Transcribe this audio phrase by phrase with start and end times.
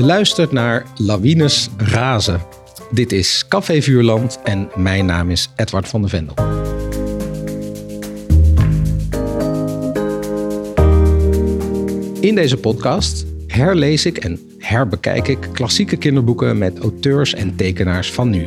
[0.00, 2.40] Luistert naar Lawines Razen.
[2.90, 6.34] Dit is Café Vuurland en mijn naam is Edward van der Vendel.
[12.20, 18.30] In deze podcast herlees ik en herbekijk ik klassieke kinderboeken met auteurs en tekenaars van
[18.30, 18.46] nu.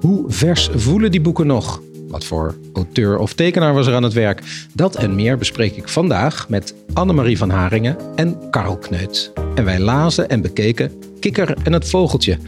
[0.00, 1.80] Hoe vers voelen die boeken nog?
[2.08, 4.42] Wat voor auteur of tekenaar was er aan het werk?
[4.74, 9.32] Dat en meer bespreek ik vandaag met Annemarie van Haringen en Karel Kneut.
[9.54, 12.38] En wij lazen en bekeken Kikker en het Vogeltje.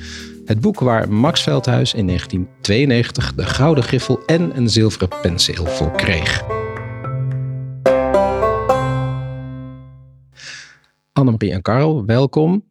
[0.44, 5.92] Het boek waar Max Veldhuis in 1992 de Gouden Griffel en een zilveren penseel voor
[5.92, 6.44] kreeg.
[11.12, 12.68] Annemarie en Karel, welkom.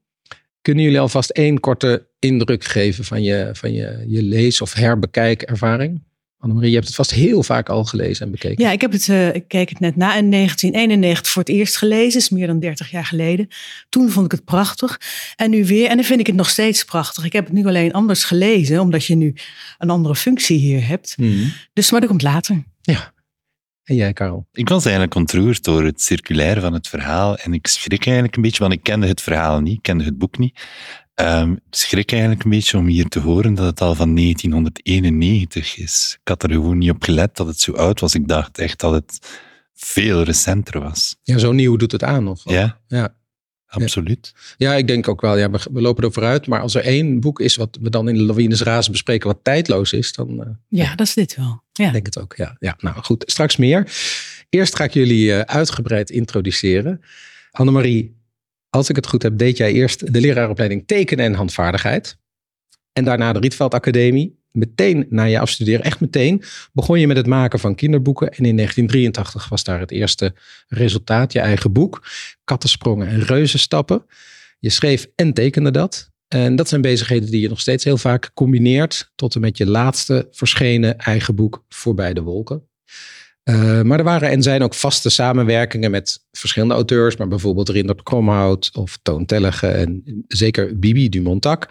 [0.62, 6.08] Kunnen jullie alvast één korte indruk geven van je, van je, je lees- of herbekijkervaring?
[6.42, 8.64] Annemarie, je hebt het vast heel vaak al gelezen en bekeken.
[8.64, 11.78] Ja, ik, heb het, uh, ik keek het net na in 1991 voor het eerst
[11.78, 12.20] gelezen.
[12.20, 13.48] is meer dan 30 jaar geleden.
[13.90, 15.02] Toen vond ik het prachtig.
[15.36, 15.90] En nu weer.
[15.90, 17.24] En dan vind ik het nog steeds prachtig.
[17.26, 19.36] Ik heb het nu alleen anders gelezen, omdat je nu
[19.78, 21.18] een andere functie hier hebt.
[21.18, 21.54] Mm.
[21.74, 22.64] Dus, maar dat komt later.
[22.82, 23.14] Ja.
[23.84, 24.48] En jij, Karel?
[24.52, 27.38] Ik was eigenlijk ontroerd door het circulair van het verhaal.
[27.38, 30.18] En ik schrik eigenlijk een beetje, want ik kende het verhaal niet, ik kende het
[30.18, 30.60] boek niet.
[31.22, 36.18] Um, schrik eigenlijk een beetje om hier te horen dat het al van 1991 is.
[36.22, 38.16] Ik had er gewoon niet op gelet dat het zo oud was.
[38.16, 39.20] Ik dacht echt dat het
[39.74, 41.16] veel recenter was.
[41.24, 42.28] Ja, zo nieuw doet het aan.
[42.28, 43.16] Of ja, ja,
[43.68, 44.34] absoluut.
[44.58, 44.74] Ja.
[44.74, 46.48] ik denk ook wel, ja, we, we, lopen er vooruit.
[46.48, 49.44] Maar als er één boek is wat we dan in de Lawines Razen bespreken wat
[49.44, 50.40] tijdloos is, dan...
[50.40, 51.64] Uh, ja, dat is dit wel.
[51.72, 51.86] Ja.
[51.86, 52.56] Ik denk het ook, ja.
[52.60, 52.76] ja.
[52.80, 53.92] Nou goed, straks meer.
[54.50, 57.02] Eerst ga ik jullie uh, uitgebreid introduceren.
[57.52, 58.19] Annemarie,
[58.70, 62.18] als ik het goed heb, deed jij eerst de leraaropleiding tekenen en handvaardigheid.
[62.94, 64.38] En daarna de Rietveld Academie.
[64.52, 66.44] Meteen na je afstuderen, echt meteen,
[66.74, 68.28] begon je met het maken van kinderboeken.
[68.28, 70.34] En in 1983 was daar het eerste
[70.68, 72.08] resultaat, je eigen boek.
[72.44, 74.06] Kattensprongen en reuzenstappen.
[74.60, 76.12] Je schreef en tekende dat.
[76.28, 79.12] En dat zijn bezigheden die je nog steeds heel vaak combineert.
[79.16, 82.68] Tot en met je laatste verschenen eigen boek Voorbij de Wolken.
[83.50, 88.04] Uh, maar er waren en zijn ook vaste samenwerkingen met verschillende auteurs, maar bijvoorbeeld Rindert
[88.04, 91.70] Kromhout of Toon Tellige en zeker Bibi Dumontac.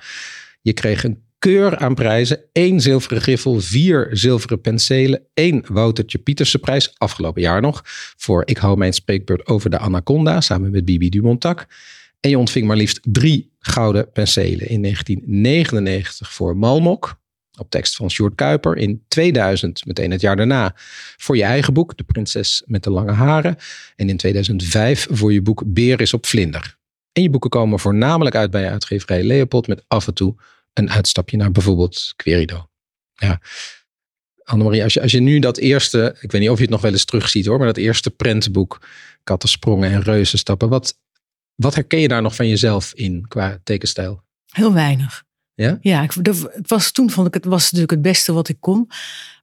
[0.62, 6.58] Je kreeg een keur aan prijzen, één zilveren griffel, vier zilveren penselen, één Woutertje Pieterse
[6.58, 7.82] prijs, afgelopen jaar nog,
[8.16, 11.66] voor Ik hou mijn spreekbeurt over de Anaconda, samen met Bibi Dumontac.
[12.20, 17.18] En je ontving maar liefst drie gouden penselen in 1999 voor Malmok,
[17.58, 18.76] op tekst van Sjoerd Kuiper.
[18.76, 20.72] In 2000, meteen het jaar daarna,
[21.16, 23.56] voor je eigen boek De Prinses met de Lange Haren.
[23.96, 26.76] En in 2005 voor je boek Beer is op Vlinder.
[27.12, 30.34] En je boeken komen voornamelijk uit bij uitgeverij Leopold met af en toe
[30.72, 32.68] een uitstapje naar bijvoorbeeld Querido.
[33.14, 33.40] Ja.
[34.42, 36.80] Annemarie, als je, als je nu dat eerste, ik weet niet of je het nog
[36.80, 38.86] wel eens terugziet hoor, maar dat eerste prentboek,
[39.24, 40.98] Kattensprongen en Reuzenstappen, wat,
[41.54, 44.22] wat herken je daar nog van jezelf in qua tekenstijl?
[44.46, 45.24] Heel weinig.
[45.64, 45.78] Ja?
[45.80, 48.86] Ja, ik, het was, toen vond ik het was natuurlijk het beste wat ik kon.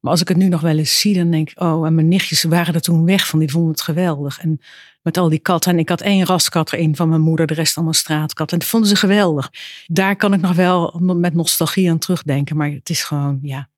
[0.01, 2.07] Maar als ik het nu nog wel eens zie, dan denk ik, oh, en mijn
[2.07, 4.39] nichtjes waren er toen weg van, die vonden het geweldig.
[4.39, 4.61] En
[5.01, 5.71] met al die katten.
[5.71, 8.57] En ik had één raskat er een van mijn moeder, de rest allemaal straatkatten.
[8.57, 9.51] En dat vonden ze geweldig.
[9.87, 12.57] Daar kan ik nog wel met nostalgie aan terugdenken.
[12.57, 13.69] Maar het is gewoon, ja.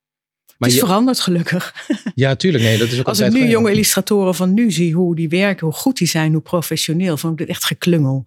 [0.58, 1.74] Maar het is veranderd gelukkig.
[2.16, 2.64] Ja, tuurlijk.
[2.64, 5.66] Nee, dat is ook Als ik nu jonge illustratoren van nu zie, hoe die werken,
[5.66, 8.26] hoe goed die zijn, hoe professioneel, vond ik dit echt geklungel.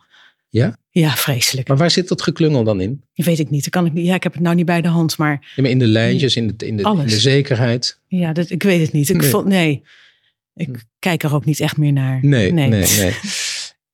[0.48, 0.76] Ja?
[0.90, 1.68] Ja, vreselijk.
[1.68, 3.04] Maar waar zit dat geklungel dan in?
[3.14, 3.62] Dat weet ik niet.
[3.62, 4.06] Dat kan ik niet.
[4.06, 5.52] Ja, ik heb het nou niet bij de hand, maar...
[5.56, 8.00] Ja, maar in de lijntjes, in de, in de, in de zekerheid?
[8.06, 9.08] Ja, dat, ik weet het niet.
[9.08, 9.30] Ik nee.
[9.30, 9.82] Vond, nee.
[10.54, 10.74] Ik hm.
[10.98, 12.18] kijk er ook niet echt meer naar.
[12.22, 12.86] Nee, nee, nee.
[12.98, 13.14] nee.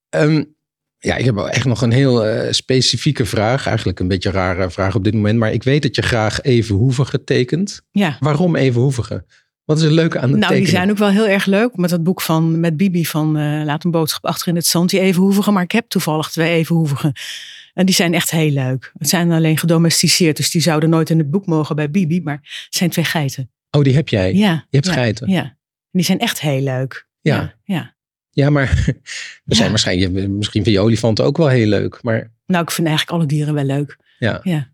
[0.09, 0.55] um,
[1.09, 3.67] ja, ik heb echt nog een heel uh, specifieke vraag.
[3.67, 5.39] Eigenlijk een beetje een rare vraag op dit moment.
[5.39, 7.81] Maar ik weet dat je graag Evenhoevigen tekent.
[7.91, 8.17] Ja.
[8.19, 9.25] Waarom Evenhoevigen?
[9.67, 10.63] Wat is er leuk aan de Nou, tekenen?
[10.63, 11.75] die zijn ook wel heel erg leuk.
[11.75, 14.89] Met dat boek van met Bibi van uh, Laat een boodschap achter in het zand.
[14.89, 15.53] Die evenhoevigen.
[15.53, 17.13] Maar ik heb toevallig twee evenhoevigen.
[17.73, 18.91] En die zijn echt heel leuk.
[18.97, 20.37] Het zijn alleen gedomesticeerd.
[20.37, 22.21] Dus die zouden nooit in het boek mogen bij Bibi.
[22.21, 23.51] Maar het zijn twee geiten.
[23.71, 24.33] Oh, die heb jij?
[24.33, 24.51] Ja.
[24.51, 25.29] Je hebt ja, geiten?
[25.29, 25.43] Ja.
[25.43, 25.55] En
[25.91, 27.07] die zijn echt heel leuk.
[27.21, 27.35] Ja.
[27.35, 27.53] Ja.
[27.63, 27.95] ja.
[28.29, 28.69] Ja, maar
[29.45, 31.99] er zijn waarschijnlijk, misschien vind je olifanten ook wel heel leuk.
[32.01, 32.31] Maar...
[32.45, 33.97] Nou, ik vind eigenlijk alle dieren wel leuk.
[34.19, 34.39] Ja.
[34.43, 34.71] ja.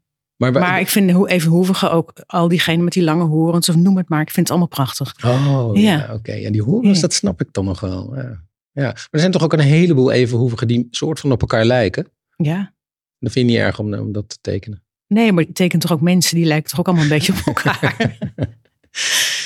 [0.51, 3.75] Maar, maar ik vind hoe even hoevige ook al diegenen met die lange horens of
[3.75, 4.21] noem het maar.
[4.21, 5.15] Ik vind het allemaal prachtig.
[5.25, 6.33] Oh ja, ja oké.
[6.33, 8.15] Ja, die horens, dat snap ik dan nog wel.
[8.15, 8.43] Ja.
[8.71, 8.83] ja.
[8.83, 12.07] Maar er zijn toch ook een heleboel evenhoevigen die soort van op elkaar lijken?
[12.35, 12.73] Ja.
[13.19, 14.83] Dat vind je niet erg om, om dat te tekenen?
[15.07, 17.39] Nee, maar je tekent toch ook mensen die lijken toch ook allemaal een beetje op
[17.55, 18.17] elkaar.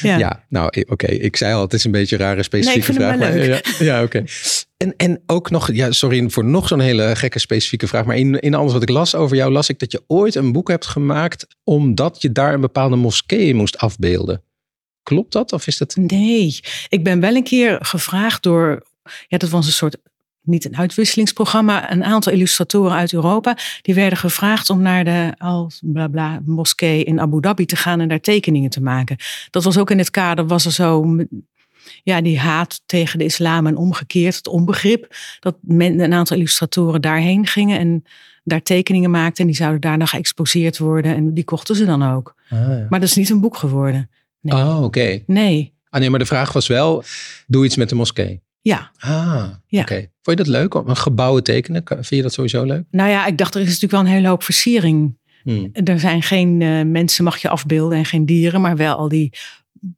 [0.01, 0.17] Ja.
[0.17, 0.45] ja.
[0.49, 0.83] nou oké.
[0.87, 1.15] Okay.
[1.15, 3.33] Ik zei al, het is een beetje een rare specifieke nee, vraag.
[3.33, 3.65] Leuk.
[3.65, 4.17] Ja, ja oké.
[4.17, 4.27] Okay.
[4.77, 8.05] En, en ook nog, ja, sorry voor nog zo'n hele gekke specifieke vraag.
[8.05, 10.51] Maar in, in alles wat ik las over jou, las ik dat je ooit een
[10.51, 11.47] boek hebt gemaakt.
[11.63, 14.41] omdat je daar een bepaalde moskee moest afbeelden.
[15.03, 15.53] Klopt dat?
[15.53, 15.95] Of is dat.
[15.95, 18.85] Nee, ik ben wel een keer gevraagd door.
[19.27, 19.97] Ja, dat was een soort
[20.47, 25.71] niet een uitwisselingsprogramma, een aantal illustratoren uit Europa, die werden gevraagd om naar de al
[25.81, 29.17] bla bla moskee in Abu Dhabi te gaan en daar tekeningen te maken.
[29.49, 31.15] Dat was ook in het kader, was er zo
[32.03, 37.01] ja, die haat tegen de islam en omgekeerd, het onbegrip, dat men, een aantal illustratoren
[37.01, 38.03] daarheen gingen en
[38.43, 42.35] daar tekeningen maakten en die zouden daarna geëxposeerd worden en die kochten ze dan ook.
[42.49, 42.85] Ah, ja.
[42.89, 44.09] Maar dat is niet een boek geworden.
[44.41, 44.55] Nee.
[44.55, 45.23] Oh, oké.
[45.25, 47.03] Nee, Ah, nee, maar de vraag was wel,
[47.47, 48.41] doe iets met de moskee.
[48.67, 48.91] Ja.
[48.99, 49.81] Ah, Ja.
[49.81, 49.95] oké.
[50.21, 50.73] Vond je dat leuk?
[50.73, 51.83] Om een gebouwen tekenen?
[51.83, 52.83] Kan- Vind je dat sowieso leuk?
[52.91, 55.17] Nou ja, ik dacht er is natuurlijk wel een hele hoop versiering.
[55.43, 55.69] Hmm.
[55.73, 59.33] Er zijn geen eh, mensen mag je afbeelden en geen dieren, maar wel al die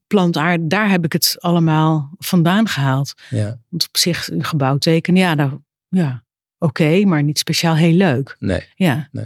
[0.08, 0.70] plantaard.
[0.70, 3.14] Daar heb ik het allemaal vandaan gehaald.
[3.30, 6.24] Ja, Want op zich een gebouw tekenen, ja, nou, ja
[6.58, 8.36] oké, maar niet speciaal heel leuk.
[8.40, 8.62] nee.
[8.76, 9.08] Ja.
[9.12, 9.26] Nee.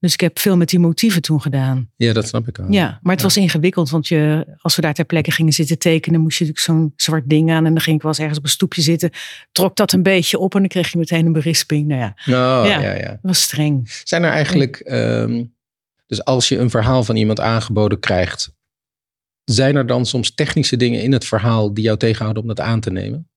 [0.00, 1.90] Dus ik heb veel met die motieven toen gedaan.
[1.96, 2.70] Ja, dat snap ik wel.
[2.72, 6.20] Ja, maar het was ingewikkeld, want je, als we daar ter plekke gingen zitten tekenen,
[6.20, 7.66] moest je natuurlijk zo'n zwart ding aan.
[7.66, 9.10] En dan ging ik wel eens ergens op een stoepje zitten,
[9.52, 11.86] trok dat een beetje op en dan kreeg je meteen een berisping.
[11.86, 12.14] Nou ja,
[12.60, 12.94] Oh, ja.
[12.94, 13.18] Ja.
[13.22, 13.90] Was streng.
[14.04, 15.44] Zijn er eigenlijk, ehm,
[16.06, 18.56] dus als je een verhaal van iemand aangeboden krijgt,
[19.44, 22.80] zijn er dan soms technische dingen in het verhaal die jou tegenhouden om dat aan
[22.80, 23.27] te nemen?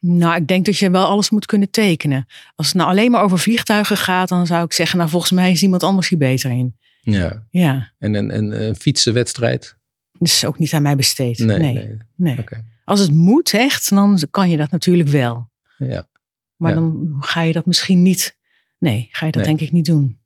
[0.00, 2.26] Nou, ik denk dat je wel alles moet kunnen tekenen.
[2.54, 5.50] Als het nou alleen maar over vliegtuigen gaat, dan zou ik zeggen, nou volgens mij
[5.50, 6.76] is iemand anders hier beter in.
[7.00, 7.46] Ja.
[7.50, 9.76] Ja, En een, een, een fietsenwedstrijd?
[10.12, 11.38] dat is ook niet aan mij besteed.
[11.38, 11.58] Nee.
[11.58, 11.96] Nee, nee.
[12.16, 12.38] nee.
[12.38, 12.64] Oké.
[12.84, 15.50] Als het moet echt, dan kan je dat natuurlijk wel.
[15.78, 16.08] Ja.
[16.56, 16.76] Maar Ja.
[16.76, 18.36] dan ga je dat misschien niet.
[18.78, 19.56] Nee, ga je dat Nee.
[19.56, 20.18] denk ik niet doen.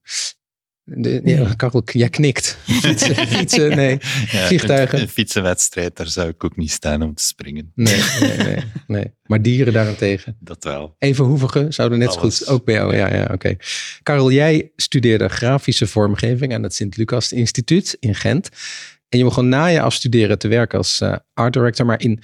[0.84, 2.58] De, ja, Karel, jij knikt.
[2.82, 3.98] Fietsen, fietsen nee.
[4.30, 4.98] Ja, Vliegtuigen.
[4.98, 7.72] Een, een fietsenwedstrijd, daar zou ik ook niet staan om te springen.
[7.74, 8.56] Nee, nee, nee,
[8.86, 9.12] nee.
[9.26, 10.36] Maar dieren daarentegen.
[10.40, 10.94] Dat wel.
[10.98, 12.96] Even hoevigen zouden net zo goed ook bij jou.
[12.96, 13.56] Ja, ja, oké.
[14.02, 18.48] Karel, jij studeerde grafische vormgeving aan het Sint-Lucas Instituut in Gent.
[19.08, 21.86] En je begon na je afstuderen te werken als eh, art director.
[21.86, 22.20] Maar in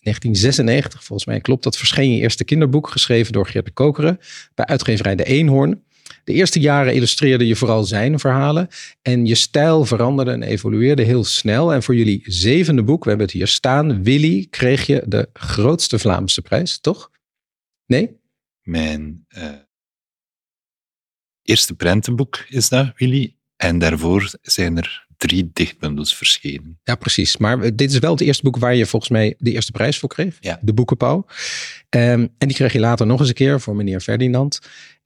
[0.00, 4.18] 1996, volgens mij klopt dat, verscheen je eerste kinderboek, geschreven door Geert de Kokeren,
[4.54, 5.82] bij uitgeverij De Eenhoorn.
[6.24, 8.68] De eerste jaren illustreerde je vooral zijn verhalen.
[9.02, 11.72] En je stijl veranderde en evolueerde heel snel.
[11.72, 15.98] En voor jullie zevende boek, we hebben het hier staan, Willy, kreeg je de grootste
[15.98, 17.10] Vlaamse prijs, toch?
[17.86, 18.16] Nee?
[18.62, 19.50] Mijn eh,
[21.42, 23.36] eerste prentenboek is dat, Willy.
[23.56, 26.80] En daarvoor zijn er drie dichtbundels verschenen.
[26.84, 27.36] Ja, precies.
[27.36, 29.98] Maar eh, dit is wel het eerste boek waar je volgens mij de eerste prijs
[29.98, 30.36] voor kreeg.
[30.40, 30.58] Ja.
[30.62, 31.26] De Boekenpauw.
[31.88, 34.58] Ehm, en die kreeg je later nog eens een keer voor meneer Ferdinand.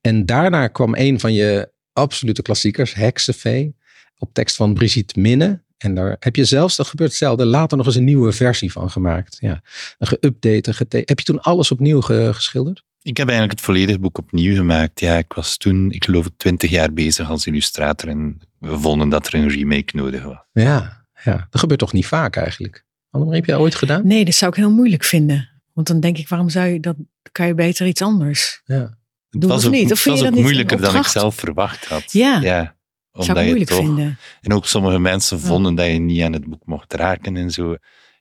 [0.03, 3.77] En daarna kwam een van je absolute klassiekers, Heksenvee,
[4.19, 5.63] op tekst van Brigitte Minne.
[5.79, 8.91] En daar heb je zelfs, dat gebeurt hetzelfde, later nog eens een nieuwe versie van
[8.91, 9.37] gemaakt.
[9.41, 9.63] Ja,
[9.99, 10.71] een geüpdate.
[10.75, 12.85] gete- Heb je toen alles opnieuw ge- geschilderd?
[13.03, 15.01] Ik heb eigenlijk het volledige boek opnieuw gemaakt.
[15.01, 19.27] Ja, ik was toen, ik geloof, twintig jaar bezig als illustrator en we vonden dat
[19.27, 20.39] er een remake nodig was.
[20.53, 21.47] Ja, ja.
[21.51, 22.85] dat gebeurt toch niet vaak eigenlijk?
[23.11, 24.07] Annemarie, heb je dat ooit gedaan?
[24.07, 25.49] Nee, dat zou ik heel moeilijk vinden.
[25.73, 26.97] Want dan denk ik, waarom zou je dat?
[27.33, 28.61] kan je beter iets anders.
[28.65, 28.99] Ja.
[29.33, 29.85] Het Doen was of ook, niet?
[29.85, 32.13] Of het vind was je ook dat niet moeilijker dan ik zelf verwacht had.
[32.13, 32.41] Ja.
[32.41, 32.77] ja
[33.13, 34.19] Dat zou omdat ik je moeilijk toch, vinden.
[34.41, 37.73] En ook sommige mensen vonden dat je niet aan het boek mocht raken en zo.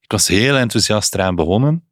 [0.01, 1.85] Ik was heel enthousiast eraan begonnen.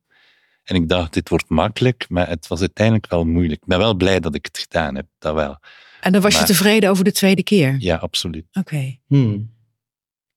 [0.64, 3.62] En ik dacht, dit wordt makkelijk, maar het was uiteindelijk wel moeilijk.
[3.62, 5.60] Ik ben wel blij dat ik het gedaan heb, dat wel.
[6.02, 7.76] En dan was je tevreden over de tweede keer.
[7.80, 8.46] Ja, absoluut.
[8.54, 8.98] Oké.
[9.08, 9.58] Hmm.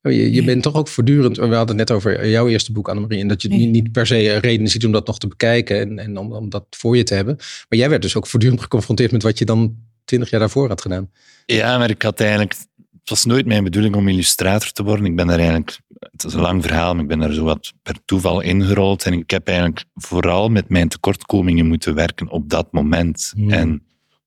[0.02, 0.44] Oh, je je Ja.
[0.44, 3.42] bent toch ook voortdurend, we hadden het net over jouw eerste boek, Annemarie, en dat
[3.42, 3.56] je Ja.
[3.56, 6.48] niet, niet per se reden ziet om dat nog te bekijken en, en om, om
[6.50, 7.36] dat voor je te hebben.
[7.68, 10.80] Maar jij werd dus ook voortdurend geconfronteerd met wat je dan twintig jaar daarvoor had
[10.80, 11.10] gedaan.
[11.46, 12.54] Ja, maar ik had eigenlijk...
[13.00, 15.04] Het was nooit mijn bedoeling om illustrator te worden.
[15.06, 15.78] Ik ben daar eigenlijk...
[15.98, 19.04] Het is een lang verhaal, maar ik ben daar zo wat per toeval ingerold.
[19.04, 23.32] En ik heb eigenlijk vooral met mijn tekortkomingen moeten werken op dat moment.
[23.34, 23.50] Hmm.
[23.50, 23.82] En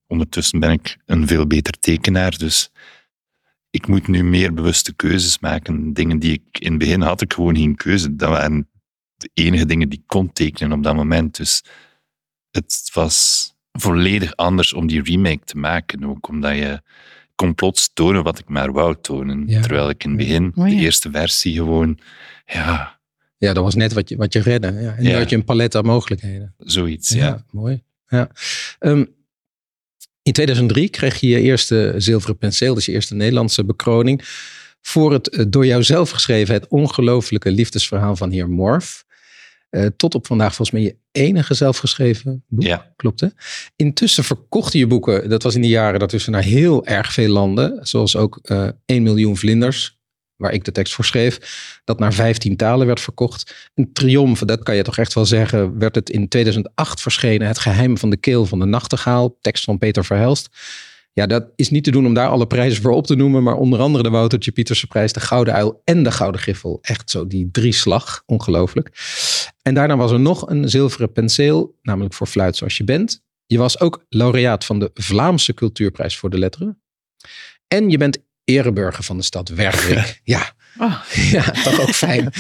[0.08, 2.70] ondertussen ben ik een veel beter tekenaar, dus
[3.76, 5.94] ik moet nu meer bewuste keuzes maken.
[5.94, 8.16] Dingen die ik in het begin had, ik gewoon geen keuze.
[8.16, 8.70] Dat waren
[9.16, 11.36] de enige dingen die ik kon tekenen op dat moment.
[11.38, 11.64] Dus
[12.52, 16.06] het was volledig anders om die remake te maken.
[16.06, 16.82] Ook omdat je
[17.36, 19.44] kon plots tonen wat ik maar wou tonen.
[19.48, 19.62] Ja.
[19.62, 20.76] Terwijl ik in het begin, Oh ja.
[20.76, 22.00] de eerste versie, gewoon,
[22.46, 23.00] ja,
[23.38, 24.72] Ja, dat was net wat je, wat je redde.
[24.72, 24.96] Ja.
[24.96, 26.54] En nu had je een palet aan mogelijkheden.
[26.58, 27.10] zoiets.
[27.10, 27.44] Ja.
[27.52, 27.84] mooi.
[28.08, 28.30] Ja.
[28.80, 29.06] Ehm,
[30.26, 34.22] in 2003 kreeg je je eerste zilveren penseel, dus je eerste Nederlandse bekroning.
[34.82, 39.06] Voor het eh, door jou zelf geschreven, het ongelooflijke liefdesverhaal van heer Morf.
[39.70, 42.64] Eh, tot op vandaag volgens mij je enige zelfgeschreven boek.
[42.64, 42.94] Ja.
[42.96, 43.28] Klopt hè?
[43.76, 47.80] Intussen verkochten je boeken, dat was in die jaren daartussen, naar heel erg veel landen.
[47.82, 50.00] Zoals ook eh 1 miljoen vlinders,
[50.38, 51.40] waar ik de tekst voor schreef.
[51.84, 53.70] Dat naar 15 talen werd verkocht.
[53.74, 57.48] Een triomf, dat kan je toch echt wel zeggen, werd het in 2008 verschenen.
[57.48, 60.50] Het geheim van de keel van de nachtegaal, tekst van Peter Verhelst.
[61.14, 63.44] Ja, dat is niet te doen om daar alle prijzen voor op te noemen.
[63.44, 66.80] Maar onder andere de Woutertje Pieterse prijs, de Gouden Uil en de Gouden Griffel.
[66.82, 68.24] Echt zo die drie slag.
[68.26, 68.92] Ongelooflijk.
[69.62, 73.24] En daarna was er nog een zilveren penseel, namelijk voor Fluit Zoals Je Bent.
[73.46, 76.82] Je was ook laureaat van de Vlaamse Cultuurprijs voor de Letteren.
[77.68, 80.22] En je bent ereburger van de stad Werwijk.
[80.24, 82.32] Ja, Oh, ja, toch ook fijn.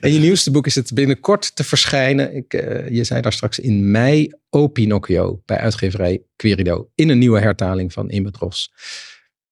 [0.00, 2.34] en je nieuwste boek is het binnenkort te verschijnen.
[2.36, 6.90] Ik, eh, je zei daar straks in mei, O Pinocchio, bij uitgeverij Querido.
[6.94, 8.72] In een nieuwe hertaling van Imetros.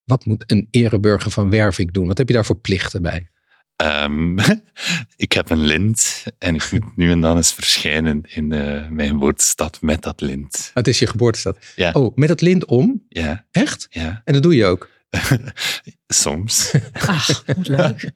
[0.04, 2.06] Wat moet een ereburger van Wervik doen?
[2.06, 3.30] Wat heb je daar voor plichten bij?
[3.76, 4.38] Ehm,
[5.16, 9.08] ik heb een lint en ik moet nu en dan eens verschijnen in eh, mijn
[9.08, 10.70] geboortestad met dat lint.
[10.74, 11.58] Het is je geboortestad.
[11.76, 11.92] Ja.
[11.92, 13.04] Oh, met het lint om?
[13.08, 13.86] Ja, Echt?
[13.90, 14.20] ja.
[14.24, 14.90] En dat doe je ook?
[16.06, 16.74] Soms.
[16.92, 18.10] ach, wat leuk.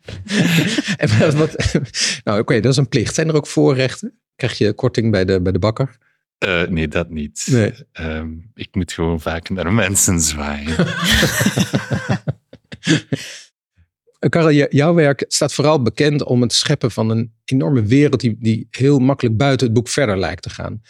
[0.97, 1.81] En wat, wat-
[2.25, 3.15] nou, oké, dat is een plicht.
[3.15, 4.19] Zijn er ook voorrechten?
[4.37, 5.99] Krijg je korting bij de, bij de bakker?
[6.39, 7.47] Eh, nee, dat niet.
[7.51, 7.73] Nee.
[7.93, 10.77] Ehm, ik moet gewoon vaak naar mensen zwaaien.
[14.29, 18.67] Karel, jouw werk staat vooral bekend om het scheppen van een enorme wereld die, die
[18.71, 20.83] heel makkelijk buiten het boek verder lijkt te gaan.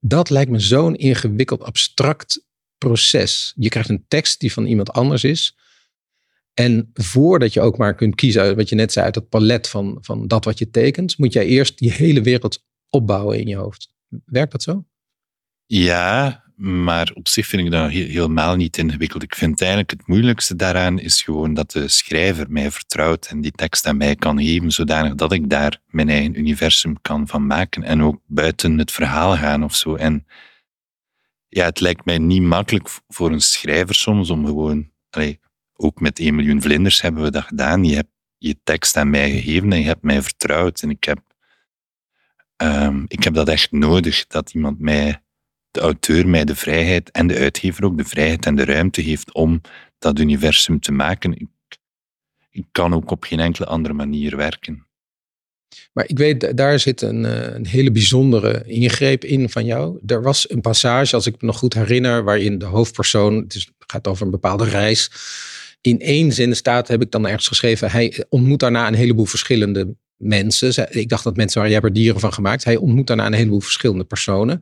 [0.00, 2.44] Dat lijkt me zo'n ingewikkeld, abstract
[2.78, 3.52] proces.
[3.56, 5.56] Je krijgt een tekst die van iemand anders is.
[6.54, 9.98] En voordat je ook maar kunt kiezen, wat je net zei, uit het palet van,
[10.00, 13.94] van dat wat je tekent, moet jij eerst die hele wereld opbouwen in je hoofd.
[14.24, 14.84] Werkt dat zo?
[15.66, 19.22] Ja, maar op zich vind ik dat he- helemaal niet ingewikkeld.
[19.22, 23.52] Ik vind eigenlijk het moeilijkste daaraan is gewoon dat de schrijver mij vertrouwt en die
[23.52, 27.82] tekst aan mij kan geven, zodanig dat ik daar mijn eigen universum kan van maken
[27.82, 29.94] en ook buiten het verhaal gaan of zo.
[29.94, 30.26] En
[31.48, 34.90] ja, het lijkt mij niet makkelijk voor een schrijver soms om gewoon,
[35.76, 37.84] ook met 1 miljoen vlinders hebben we dat gedaan.
[37.84, 41.18] Je hebt je tekst aan mij gegeven en je hebt mij vertrouwd en ik heb,
[42.56, 45.22] ehm, ik heb dat echt nodig, dat iemand mij
[45.70, 49.32] de auteur mij de vrijheid en de uitgever ook de vrijheid en de ruimte heeft
[49.32, 49.60] om
[49.98, 51.32] dat universum te maken.
[51.32, 51.48] Ik,
[52.50, 54.87] ik kan ook op geen enkele andere manier werken.
[55.92, 59.98] Maar ik weet, da- daar zit een, eh, een hele bijzondere ingreep in van jou.
[60.06, 63.70] Er was een passage, als ik me nog goed herinner, waarin de hoofdpersoon, het is,
[63.86, 65.10] gaat over een bepaalde reis,
[65.80, 69.94] in één zin staat, heb ik dan ergens geschreven, hij ontmoet daarna een heleboel verschillende
[70.16, 70.96] mensen.
[70.98, 72.64] Ik dacht dat mensen waren, jij hebt er dieren van gemaakt.
[72.64, 74.60] Hij ontmoet daarna een heleboel verschillende personen.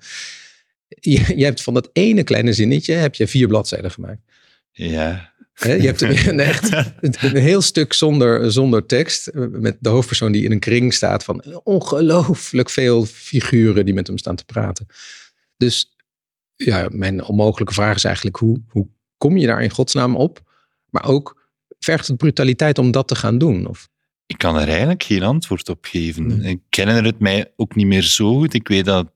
[0.89, 4.21] Je, je hebt van dat ene kleine zinnetje, heb je vier bladzijden gemaakt.
[4.73, 5.33] Ja,
[5.63, 9.27] Je hebt een, echt een heel stuk zonder, zonder tekst.
[9.27, 14.07] eh, Met de hoofdpersoon die in een kring staat van ongelooflijk veel figuren die met
[14.07, 14.87] hem staan te praten.
[15.57, 15.97] Dus
[16.57, 20.41] ja, mijn onmogelijke vraag is eigenlijk hoe, hoe kom je daar in godsnaam op?
[20.91, 21.49] Maar ook
[21.79, 23.67] vergt het brutaliteit om dat te gaan doen?
[23.67, 23.89] Of,
[24.27, 26.27] ik kan er eigenlijk geen antwoord op geven.
[26.27, 26.51] Nee.
[26.53, 28.55] Ik herinner het mij ook niet meer zo goed.
[28.55, 29.07] Ik weet dat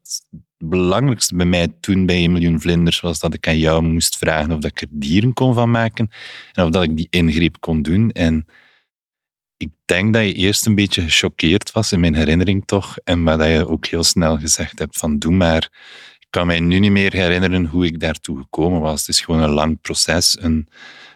[0.64, 4.52] belangrijkste bij mij toen bij 1 miljoen vlinders was dat ik aan jou moest vragen
[4.52, 6.10] of dat ik er dieren kon van maken
[6.52, 8.10] en of dat ik die ingreep kon doen.
[8.10, 8.46] En
[9.56, 13.38] ik denk dat je eerst een beetje gechoqueerd was, in mijn herinnering toch, en maar
[13.38, 15.68] dat je ook heel snel gezegd hebt van doe maar.
[16.18, 19.00] Ik kan mij nu niet meer herinneren hoe ik daartoe gekomen was.
[19.00, 20.36] Het is gewoon een lang proces.
[20.40, 20.68] Een,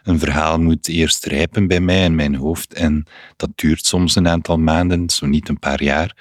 [0.03, 4.29] een verhaal moet eerst rijpen bij mij in mijn hoofd en dat duurt soms een
[4.29, 6.17] aantal maanden, zo niet een paar jaar.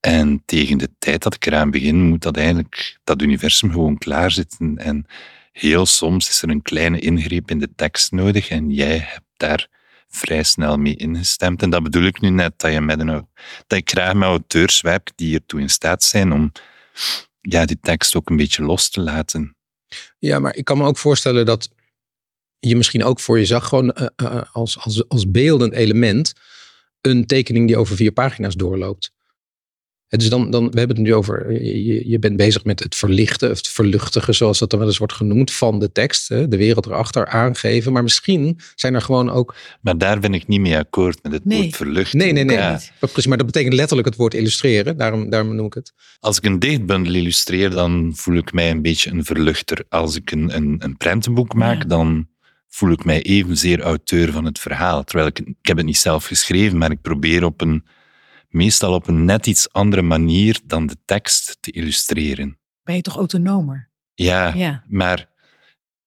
[0.00, 4.78] En tegen de tijd dat ik eraan begin, moet dat eigenlijk, dat universum gewoon klaarzitten.
[4.78, 5.06] En
[5.52, 9.68] heel soms is er een kleine ingreep in de tekst nodig en jij hebt daar
[10.08, 11.62] vrij snel mee ingestemd.
[11.62, 13.28] En dat bedoel ik nu net, dat, je met een,
[13.66, 16.52] dat ik graag met auteurs werk die ertoe in staat zijn om
[17.40, 19.56] ja, die tekst ook een beetje los te laten.
[20.18, 21.70] ja, maar ik kan me ook voorstellen dat
[22.58, 26.32] je misschien ook voor je zag, gewoon eh, eh, als, als, als beeldend element,
[27.00, 29.12] een tekening die over vier pagina's doorloopt.
[30.18, 32.94] Dus dan, dan, we hebben het nu over, je, je- je bent bezig met het
[32.94, 36.48] verlichten, of het verluchtigen, zoals dat dan wel eens wordt genoemd, van de tekst, hè,
[36.48, 37.92] de wereld erachter aangeven.
[37.92, 41.44] Maar misschien zijn er gewoon ook, Maar daar ben ik niet mee akkoord met het
[41.44, 41.60] Nee.
[41.62, 42.12] woord verlucht.
[42.12, 42.80] nee, nee, nee, Ja.
[42.98, 45.92] precies, maar dat betekent letterlijk het woord illustreren, daarom, daarom noem ik het.
[46.20, 49.84] Als ik een dichtbundel illustreer, dan voel ik mij een beetje een verluchter.
[49.88, 51.88] Als ik een, een, een prentenboek maak, Ja.
[51.88, 52.28] dan
[52.68, 55.04] voel ik mij evenzeer auteur van het verhaal.
[55.04, 57.84] Terwijl ik, ik heb het niet zelf geschreven, maar ik probeer op een,
[58.50, 62.58] meestal op een net iets andere manier dan de tekst te illustreren.
[62.82, 63.88] Ben je toch autonomer?
[64.14, 64.84] Ja, Ja.
[64.88, 65.28] maar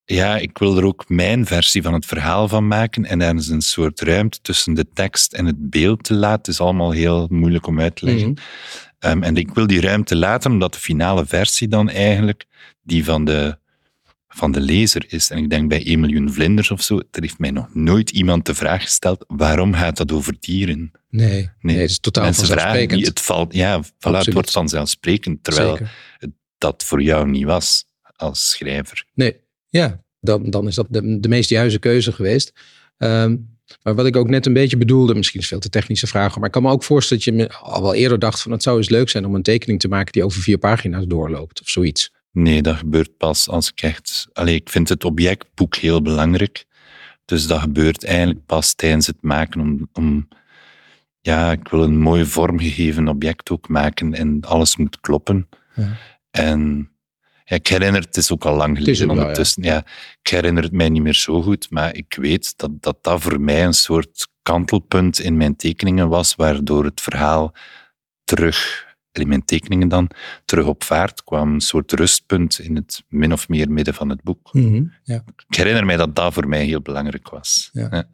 [0.04, 3.48] ja, ik wil er ook mijn versie van het verhaal van maken en daar is
[3.48, 6.36] een soort ruimte tussen de tekst en het beeld te laten.
[6.36, 8.30] Het is allemaal heel moeilijk om uit te leggen.
[8.30, 9.12] Mhm.
[9.12, 12.44] Um, en ik wil die ruimte laten, omdat de finale versie dan eigenlijk
[12.82, 13.58] die van de,
[14.34, 15.30] van de lezer is.
[15.30, 18.46] En ik denk bij 1 miljoen vlinders of zo, er heeft mij nog nooit iemand
[18.46, 20.92] de vraag gesteld, waarom gaat dat over dieren?
[21.10, 23.06] Nee, nee, het is totaal Mensen vanzelfsprekend.
[23.06, 25.92] het valt, ja, voilà, het wordt vanzelfsprekend, terwijl Zeker.
[26.58, 27.84] dat voor jou niet was
[28.16, 29.04] als schrijver.
[29.14, 29.36] Nee,
[29.68, 30.04] ja.
[30.20, 32.52] dan, dan is dat de, de meest juiste keuze geweest.
[32.96, 33.36] Ehm,
[33.82, 36.38] maar wat ik ook net een beetje bedoelde, misschien is het veel te technische vragen,
[36.38, 38.76] maar ik kan me ook voorstellen dat je al wel eerder dacht van het zou
[38.76, 42.12] eens leuk zijn om een tekening te maken die over vier pagina's doorloopt of zoiets.
[42.34, 44.28] Nee, dat gebeurt pas als ik echt...
[44.32, 46.64] Allee, ik vind het objectboek heel belangrijk.
[47.24, 50.28] Dus dat gebeurt eigenlijk pas tijdens het maken om, om
[51.20, 55.48] ja, ik wil een mooi vormgegeven object ook maken en alles moet kloppen.
[55.74, 55.96] Ja.
[56.30, 56.90] En
[57.44, 59.84] ja, ik herinner, het is ook al lang geleden wel, ondertussen, ja.
[60.22, 63.40] ik herinner het mij niet meer zo goed, maar ik weet dat, dat dat voor
[63.40, 67.54] mij een soort kantelpunt in mijn tekeningen was, waardoor het verhaal
[68.24, 68.86] terug,
[69.22, 70.10] in mijn tekeningen dan,
[70.44, 71.54] terug op vaart kwam.
[71.54, 74.50] Een soort rustpunt in het min of meer midden van het boek.
[75.02, 75.24] ja.
[75.48, 77.70] Ik herinner mij dat dat voor mij heel belangrijk was.
[77.72, 78.08] Ja.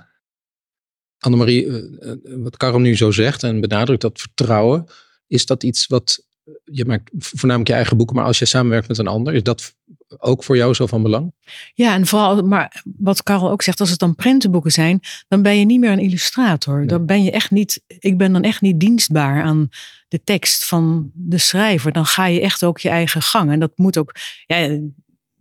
[1.21, 4.85] Annemarie, eh, eh, wat Karim nu zo zegt en benadrukt dat vertrouwen,
[5.27, 8.89] is dat iets wat, eh, je maakt voornamelijk je eigen boeken, maar als je samenwerkt
[8.89, 9.75] met een ander, is dat
[10.19, 11.33] ook voor jou zo van belang?
[11.75, 15.59] Ja, en vooral, maar wat Karel ook zegt, als het dan prentenboeken zijn, dan ben
[15.59, 16.79] je niet meer een illustrator.
[16.79, 16.87] Nee.
[16.87, 19.69] Dan ben je echt niet, ik ben dan echt niet dienstbaar aan
[20.09, 21.93] de tekst van de schrijver.
[21.93, 23.51] Dan ga je echt ook je eigen gang.
[23.51, 24.15] En dat moet ook,
[24.47, 24.79] ja,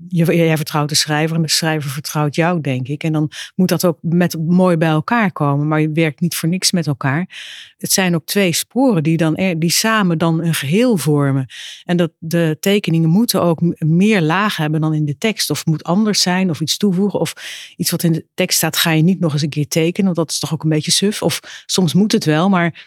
[0.07, 3.03] je, jij vertrouwt de schrijver en de schrijver vertrouwt jou, denk ik.
[3.03, 5.67] En dan moet dat ook met mooi bij elkaar komen.
[5.67, 7.29] Maar je werkt niet voor niks met elkaar.
[7.77, 11.45] Het zijn ook twee sporen die, dan, die samen dan een geheel vormen.
[11.83, 15.49] En dat de tekeningen moeten ook meer lagen hebben dan in de tekst.
[15.49, 17.19] Of moet anders zijn, of iets toevoegen.
[17.19, 17.33] Of
[17.77, 20.05] iets wat in de tekst staat, ga je niet nog eens een keer tekenen.
[20.05, 21.21] Want dat is toch ook een beetje suf.
[21.21, 22.85] Of soms moet het wel, maar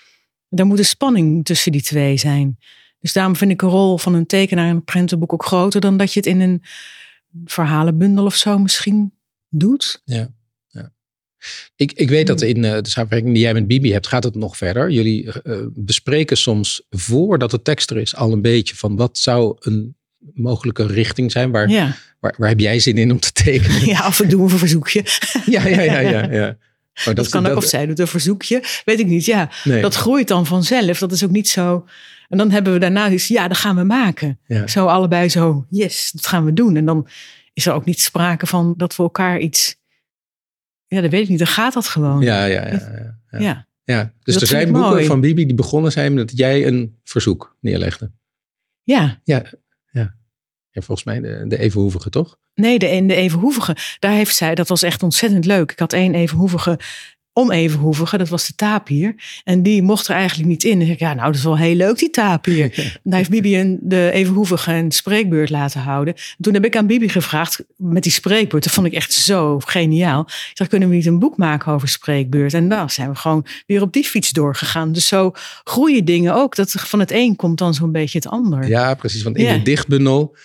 [0.49, 2.59] er moet een spanning tussen die twee zijn.
[3.00, 5.97] Dus daarom vind ik een rol van een tekenaar in een prentenboek ook groter dan
[5.97, 6.62] dat je het in een
[7.45, 9.12] verhalenbundel of zo misschien
[9.49, 10.03] doet.
[11.77, 14.35] Ik, ik weet dat in eh, de samenwerking die jij met Bibi hebt, gaat het
[14.35, 14.91] nog verder.
[14.91, 19.57] Jullie eh, bespreken soms voordat de tekst er is al een beetje van wat zou
[19.61, 19.97] een
[20.35, 21.51] mogelijke richting zijn.
[21.51, 23.87] Waar, Ja, waar, waar heb jij zin in om te tekenen?
[23.95, 25.05] ja of we doen een verzoekje.
[25.47, 26.33] ja, ja, ja, ja.
[26.33, 26.57] ja.
[27.15, 28.62] Dat, kan ook, of zij doet een verzoekje.
[28.85, 29.51] Weet ik niet, ja.
[29.65, 29.83] nee.
[29.83, 30.99] Dat groeit dan vanzelf.
[30.99, 31.85] Dat is ook niet zo.
[32.33, 34.38] En dan hebben we daarna iets, ja, dat gaan we maken.
[34.47, 34.66] Ja.
[34.66, 36.77] Zo allebei zo, yes, dat gaan we doen.
[36.77, 37.09] En dan
[37.53, 39.77] is er ook niet sprake van dat we elkaar iets...
[40.87, 41.38] Ja, dat weet ik niet.
[41.38, 42.21] Dan gaat dat gewoon.
[42.21, 42.73] Ja, ja, ja.
[42.73, 43.38] ja, ja.
[43.38, 43.66] ja.
[43.85, 45.05] Ja, dus Dat er zijn boeken mooi.
[45.07, 48.11] van Bibi die begonnen zijn met dat jij een verzoek neerlegde.
[48.83, 49.21] ja.
[49.25, 49.42] Ja,
[49.90, 50.14] ja.
[50.71, 52.38] ja volgens mij de, de evenhoevige, toch?
[52.55, 53.77] Nee, de, in de evenhoevige.
[53.99, 55.73] Daar heeft zij, dat was echt ontzettend leuk.
[55.73, 56.79] Ik had één evenhoevige,
[57.33, 59.14] onevenhoevige, dat was de tapier.
[59.45, 60.77] En die mocht er eigenlijk niet in.
[60.79, 62.71] Dan zeg ik, ja, nou, dat is wel heel leuk, die tapier.
[63.03, 66.14] Dan heeft Bibi een, de evenhoevige een spreekbeurt laten houden.
[66.40, 68.64] Toen heb ik aan Bibi gevraagd met die spreekbeurt.
[68.64, 70.21] Dat vond ik echt zo geniaal.
[70.21, 72.55] Ik zeg, kunnen we niet een boek maken over spreekbeurt?
[72.55, 74.92] En dan zijn we gewoon weer op die fiets doorgegaan.
[74.92, 75.31] Dus zo
[75.64, 76.57] groeien dingen ook.
[76.57, 78.68] Dat van het een komt dan zo'n beetje het ander.
[78.68, 79.23] Ja, precies.
[79.23, 79.53] Want in Ja.
[79.53, 80.37] de dichtbundel,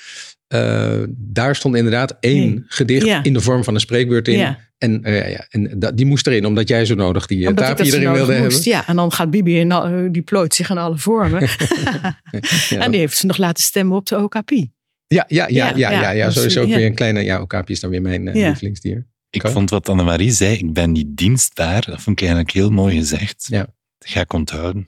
[0.48, 2.64] eh, daar stond inderdaad één Nee.
[2.68, 3.24] gedicht Ja.
[3.24, 4.38] in de vorm van een spreekbeurt in.
[4.38, 4.60] Ja.
[4.78, 7.46] En, eh, ja, ja, en dat, die moest erin, omdat jij zo nodig die uh,
[7.58, 8.54] zo erin wilde moest.
[8.66, 8.72] hebben.
[8.72, 11.42] Ja, en dan gaat Bibi in al- die plooit zich in alle vormen.
[11.84, 12.20] Ja.
[12.84, 14.74] En die heeft ze nog laten stemmen op de okapie.
[15.08, 16.76] Ja, ja, ja, ja, Ja, ja, zo is- ook ja.
[16.76, 18.48] weer een kleine, ja, Okapi is dan weer mijn eh, Ja.
[18.48, 19.08] lievelingsdier.
[19.30, 21.86] Ik vond wat Annemarie zei, ik ben niet dienstbaar.
[21.86, 23.46] Dat vond ik eigenlijk heel mooi gezegd.
[23.50, 23.60] Ja.
[23.98, 24.88] Dat ga ik onthouden.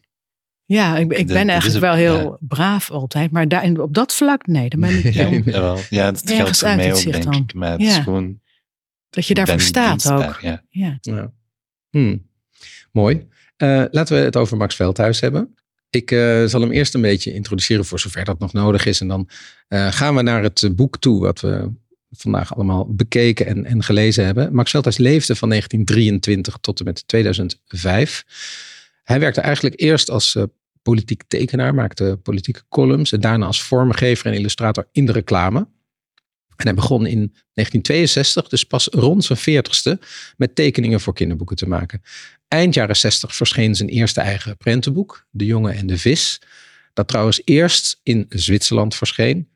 [0.65, 3.31] Ja, ik, ik ben eigenlijk wel heel braaf altijd.
[3.31, 4.69] Maar daar, op dat vlak, nee.
[4.69, 5.77] Dan ben ik Ja, heel-.
[5.89, 7.33] Ja, dat geldt voor mij ook, denk dan.
[7.33, 7.53] ik.
[7.53, 8.39] Maar het is gewoon...
[9.09, 10.39] dat je daarvoor staat ook.
[10.41, 10.63] Ja.
[10.69, 10.97] Ja.
[11.01, 11.33] Ja.
[11.89, 12.27] Hmm.
[12.91, 13.27] Mooi.
[13.57, 15.55] Eh, laten we het over Max Veldhuis hebben.
[15.89, 19.01] Ik eh, zal hem eerst een beetje introduceren voor zover dat nog nodig is.
[19.01, 19.29] En dan
[19.67, 21.71] eh, gaan we naar het boek toe wat we
[22.11, 24.53] vandaag allemaal bekeken en, en gelezen hebben.
[24.53, 28.23] Max Veldhuis leefde van 1923 tot en met 2005.
[29.03, 30.43] Hij werkte eigenlijk eerst als eh,
[30.81, 33.11] politiek tekenaar, maakte politieke columns.
[33.11, 35.67] En daarna als vormgever en illustrator in de reclame.
[36.59, 40.05] En hij begon in 1962, dus pas rond zijn 40ste,
[40.37, 42.01] met tekeningen voor kinderboeken te maken.
[42.47, 46.41] Eind jaren 60 verscheen zijn eerste eigen prentenboek, De Jongen en de Vis.
[46.93, 49.47] Dat trouwens eerst in Zwitserland verscheen.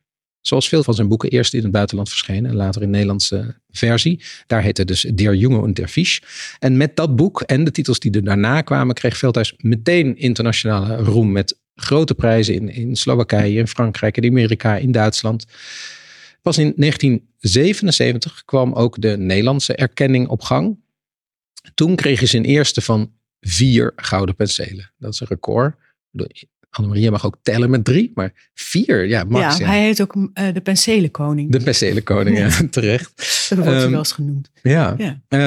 [0.41, 4.23] Zoals veel van zijn boeken eerst in het buitenland verschenen en later in Nederlandse versie.
[4.47, 6.21] Daar heette dus Der Junge und der Fisch.
[6.59, 10.95] En met dat boek en de titels die er daarna kwamen, kreeg Veldhuis meteen internationale
[10.95, 15.45] roem met grote prijzen in, in Slowakije, in Frankrijk, in Amerika, in Duitsland.
[16.43, 20.77] Pas in 1977 kwam ook de Nederlandse erkenning op gang.
[21.73, 24.91] Toen kreeg hij zijn eerste van vier gouden penselen.
[24.97, 25.75] Dat is een record.
[26.69, 29.57] Annemarie mag ook tellen met drie, maar vier, ja, max.
[29.57, 31.51] ja, Ja, hij heet ook eh, de penselenkoning.
[31.51, 33.11] De penselenkoning, ja, terecht.
[33.49, 34.49] dat wordt hij Ehm, wel eens genoemd.
[34.61, 34.95] Ja.
[34.97, 35.21] Ja.
[35.27, 35.39] Eh,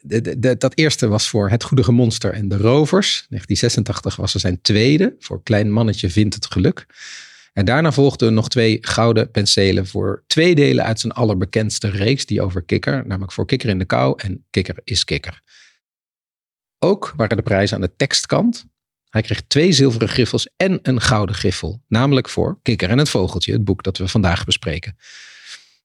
[0.00, 3.26] de- de- de- dat eerste was voor Het Goedige Monster en de Rovers.
[3.28, 6.86] 1986 was er zijn tweede voor Klein Mannetje Vindt het Geluk.
[7.52, 12.42] En daarna volgden nog twee gouden penselen voor twee delen uit zijn allerbekendste reeks, die
[12.42, 15.42] over kikker, namelijk voor Kikker in de Kou en Kikker is Kikker.
[16.78, 18.64] Ook waren de prijzen aan de tekstkant.
[19.10, 23.52] Hij kreeg twee zilveren griffels en een gouden griffel, namelijk voor Kikker en het Vogeltje,
[23.52, 24.96] het boek dat we vandaag bespreken.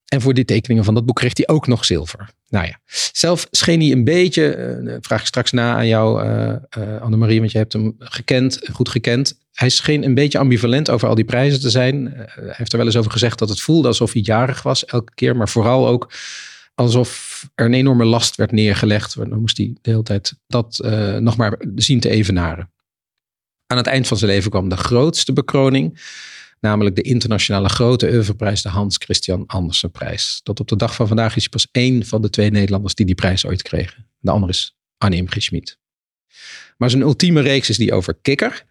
[0.08, 2.30] En voor die tekeningen van dat boek kreeg hij ook nog zilver.
[2.49, 2.80] Nou ja,
[3.12, 7.39] zelf scheen hij een beetje, uh, vraag ik straks na aan jou, uh, uh, Annemarie,
[7.39, 9.38] want je hebt hem gekend, goed gekend.
[9.57, 12.13] Hij scheen een beetje ambivalent over al die prijzen te zijn.
[12.15, 15.13] hij heeft er wel eens over gezegd dat het voelde alsof hij jarig was elke
[15.13, 16.13] keer, maar vooral ook
[16.75, 19.15] alsof er een enorme last werd neergelegd.
[19.15, 20.79] Dan moest hij de hele tijd dat
[21.19, 22.71] nog maar zien te evenaren.
[23.67, 26.01] Aan het eind van zijn leven kwam de grootste bekroning.
[26.59, 30.39] Namelijk de internationale grote oeuvreprijs, de Hans Christian Andersenprijs.
[30.43, 33.05] Tot op de dag van vandaag is hij pas één van de twee Nederlanders die
[33.05, 34.07] die prijs ooit kregen.
[34.19, 35.25] De andere is Annie.
[35.29, 35.77] Schmid.
[36.77, 38.65] Maar zijn ultieme reeks is die over Kikker.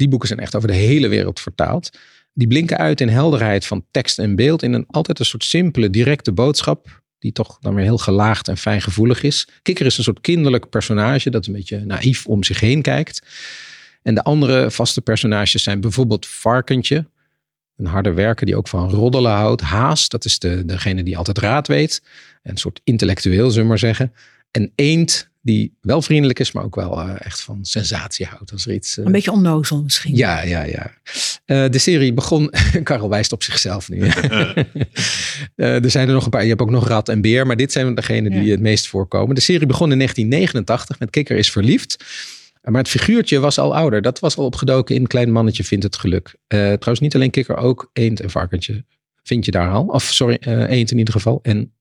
[0.00, 1.90] Die boeken zijn echt over de hele wereld vertaald.
[2.32, 5.90] Die blinken uit in helderheid van tekst en beeld in een altijd een soort simpele,
[5.90, 7.02] directe boodschap.
[7.18, 9.48] Die toch dan weer heel gelaagd en fijngevoelig is.
[9.62, 13.22] Kikker is een soort kinderlijk personage dat een beetje naïef om zich heen kijkt.
[14.02, 17.06] En de andere vaste personages zijn bijvoorbeeld Varkentje,
[17.76, 19.62] een harde werker die ook van roddelen houdt.
[19.62, 22.02] Haas, dat is de, degene die altijd raad weet.
[22.42, 24.12] Een soort intellectueel, zullen we maar zeggen.
[24.50, 28.52] En Eend, die wel vriendelijk is, maar ook wel uh, echt van sensatie houdt.
[28.52, 29.04] Als er iets, uh...
[29.04, 30.16] Een beetje onnozel misschien.
[30.16, 30.90] Ja, ja, ja.
[31.46, 32.50] Uh, de serie begon,
[32.82, 34.00] Karel wijst op zichzelf nu.
[35.56, 37.72] er zijn er nog een paar, je hebt ook nog Rat en Beer, maar dit
[37.72, 39.34] zijn degenen die het meest voorkomen.
[39.34, 42.04] De serie begon in 1989 met Kikker is verliefd.
[42.62, 44.02] Maar het figuurtje was al ouder.
[44.02, 46.26] Dat was al opgedoken in Klein Mannetje vindt het geluk.
[46.28, 48.84] Uh, trouwens, niet alleen kikker, ook eend en varkentje
[49.22, 49.84] vind je daar al.
[49.84, 51.38] Of sorry, uh, eend in ieder geval.
[51.42, 51.72] En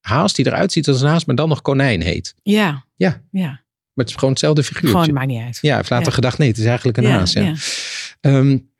[0.00, 2.34] haas die eruit ziet als een haas, maar dan nog konijn heet.
[2.42, 2.85] Ja.
[2.96, 3.22] Ja.
[3.30, 3.48] ja.
[3.48, 4.98] Maar het is gewoon hetzelfde figuurtje.
[4.98, 5.58] Gewoon, maakt niet uit.
[5.60, 6.14] Ja, heeft later ja.
[6.14, 7.32] gedacht, nee, het is eigenlijk een ja, haas.
[7.32, 7.42] Ja.
[7.42, 7.56] ja.
[8.20, 8.70] Um,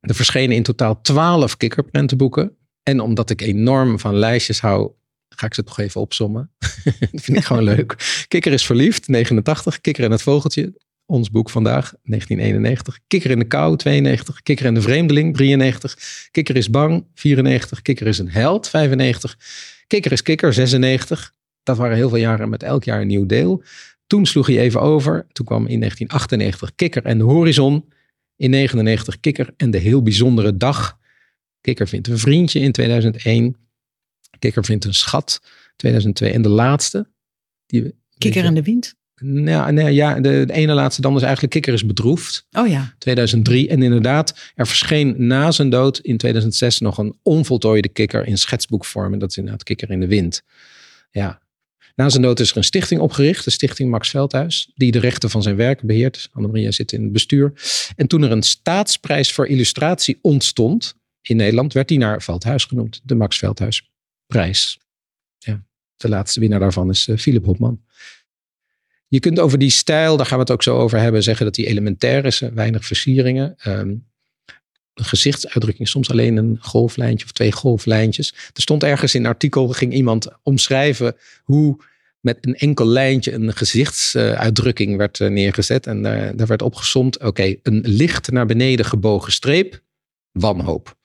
[0.00, 2.56] er verschenen in totaal twaalf kikkerprentenboeken.
[2.82, 4.92] En omdat ik enorm van lijstjes hou,
[5.28, 6.50] ga ik ze toch even opsommen.
[7.10, 8.24] dat vind ik gewoon leuk.
[8.28, 9.80] Kikker is verliefd, 89.
[9.80, 10.74] Kikker en het vogeltje,
[11.06, 12.98] ons boek vandaag, 1991.
[13.06, 14.42] Kikker in de kou, 92.
[14.42, 15.96] Kikker en de vreemdeling, 93.
[16.30, 17.82] Kikker is bang, 94.
[17.82, 19.36] Kikker is een held, 95.
[19.86, 21.34] Kikker is kikker, 96.
[21.68, 23.62] Dat waren heel veel jaren met elk jaar een nieuw deel.
[24.06, 25.26] Toen sloeg hij even over.
[25.32, 27.84] Toen kwam in 1998 Kikker en de horizon.
[28.36, 30.98] In 99 Kikker en de heel bijzondere dag.
[31.60, 33.56] Kikker vindt een vriendje in 2001.
[34.38, 35.40] Kikker vindt een schat,
[35.76, 36.32] 2002.
[36.32, 37.08] En de laatste.
[37.66, 38.94] Die, Kikker en de wind.
[39.20, 42.46] Nou, nee, ja, de, de, ene laatste dan is eigenlijk Kikker is bedroefd.
[42.50, 42.94] Oh ja.
[42.98, 43.68] 2003.
[43.68, 49.12] En inderdaad, er verscheen na zijn dood in 2006 nog een onvoltooide Kikker in schetsboekvorm.
[49.12, 50.42] En dat is inderdaad Kikker in de wind.
[51.10, 51.40] Ja.
[51.98, 55.30] Na zijn dood is er een stichting opgericht, de stichting Max Veldhuis, die de rechten
[55.30, 56.28] van zijn werk beheert.
[56.32, 57.52] Annemaria zit in het bestuur.
[57.96, 63.00] En toen er een staatsprijs voor illustratie ontstond in Nederland, werd die naar Veldhuis genoemd,
[63.04, 63.90] de Max Veldhuis
[64.26, 64.78] prijs.
[65.38, 65.64] Ja.
[65.96, 67.82] De laatste winnaar daarvan is uh, Philip Hopman.
[69.08, 71.54] Je kunt over die stijl, daar gaan we het ook zo over hebben, zeggen dat
[71.54, 72.38] die elementair is.
[72.38, 73.54] Weinig versieringen.
[73.58, 74.06] Een
[75.04, 78.34] gezichtsuitdrukking, soms alleen een golflijntje of twee golflijntjes.
[78.52, 81.76] Er stond ergens in een artikel, ging iemand omschrijven hoe
[82.20, 85.86] met een enkel lijntje een gezichtsuitdrukking werd neergezet.
[85.86, 89.82] En daar, daar werd opgezomd, oké, een licht naar beneden gebogen streep,
[90.32, 90.96] wanhoop.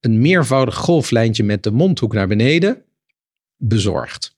[0.00, 2.82] Een meervoudig golflijntje met de mondhoek naar beneden,
[3.56, 4.34] bezorgd.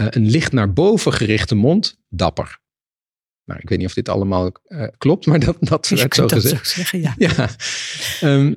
[0.00, 2.58] Uh, een licht naar boven gerichte mond, dapper.
[3.44, 6.32] Nou, ik weet niet of dit allemaal uh, klopt, maar dat, dat werd zo dat
[6.32, 6.68] gezegd.
[6.68, 7.14] Zeggen, ja.
[7.18, 7.50] ja.
[8.22, 8.56] Um,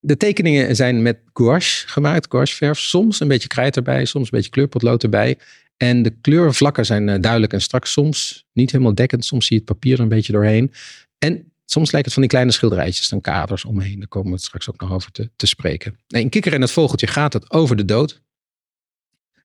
[0.00, 2.78] de tekeningen zijn met gouache gemaakt, gouacheverf.
[2.78, 5.38] Soms een beetje krijt erbij, soms een beetje kleurpotlood erbij.
[5.76, 7.86] En de kleurvlakken zijn uh, duidelijk en strak.
[7.86, 10.72] Soms niet helemaal dekkend, soms zie je het papier er een beetje doorheen.
[11.18, 13.98] En soms lijkt het van die kleine schilderijtjes, dan kaders omheen.
[13.98, 15.98] Daar komen we het straks ook nog over te, te spreken.
[16.06, 18.22] In Kikker en het Vogeltje gaat het over de dood.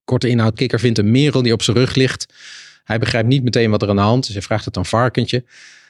[0.03, 2.34] Korte inhoud, Kikker vindt een merel die op zijn rug ligt.
[2.89, 4.34] Hij begrijpt niet meteen wat er aan de hand is.
[4.34, 5.43] Hij vraagt het aan Varkentje.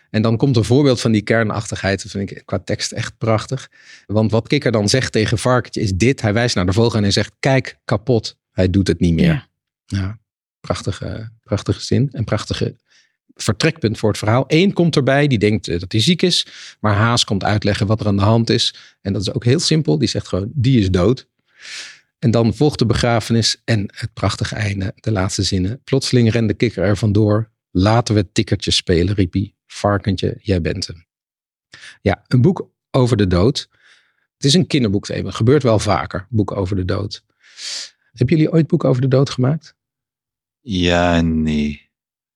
[0.09, 2.03] En dan komt een voorbeeld van die kernachtigheid.
[2.03, 3.69] Dat vind ik qua tekst echt prachtig.
[4.05, 6.21] Want wat Kikker dan zegt tegen Varkentje is dit.
[6.21, 8.37] Hij wijst naar de vogel en hij zegt, kijk, kapot.
[8.51, 9.25] Hij doet het niet meer.
[9.25, 9.47] Ja.
[9.85, 10.19] ja
[10.59, 12.75] prachtige, prachtige zin en prachtige
[13.35, 14.43] vertrekpunt voor het verhaal.
[14.47, 16.47] Eén komt erbij, die denkt dat hij ziek is.
[16.79, 18.75] Maar Haas komt uitleggen wat er aan de hand is.
[19.01, 19.97] En dat is ook heel simpel.
[19.97, 21.27] Die zegt gewoon, die is dood.
[22.19, 25.81] En dan volgt de begrafenis en het prachtige einde, de laatste zinnen.
[25.83, 27.51] Plotseling rende kikker er vandoor.
[27.71, 29.53] Laten we het tikkertje spelen, riep hij.
[29.65, 31.05] Varkentje, jij bent hem.
[32.01, 33.69] Ja, een boek over de dood.
[34.35, 35.27] Het is een kinderboekthema.
[35.27, 37.23] Het gebeurt wel vaker, boeken over de dood.
[38.11, 39.75] Hebben jullie ooit boeken over de dood gemaakt?
[40.59, 41.89] Ja en nee.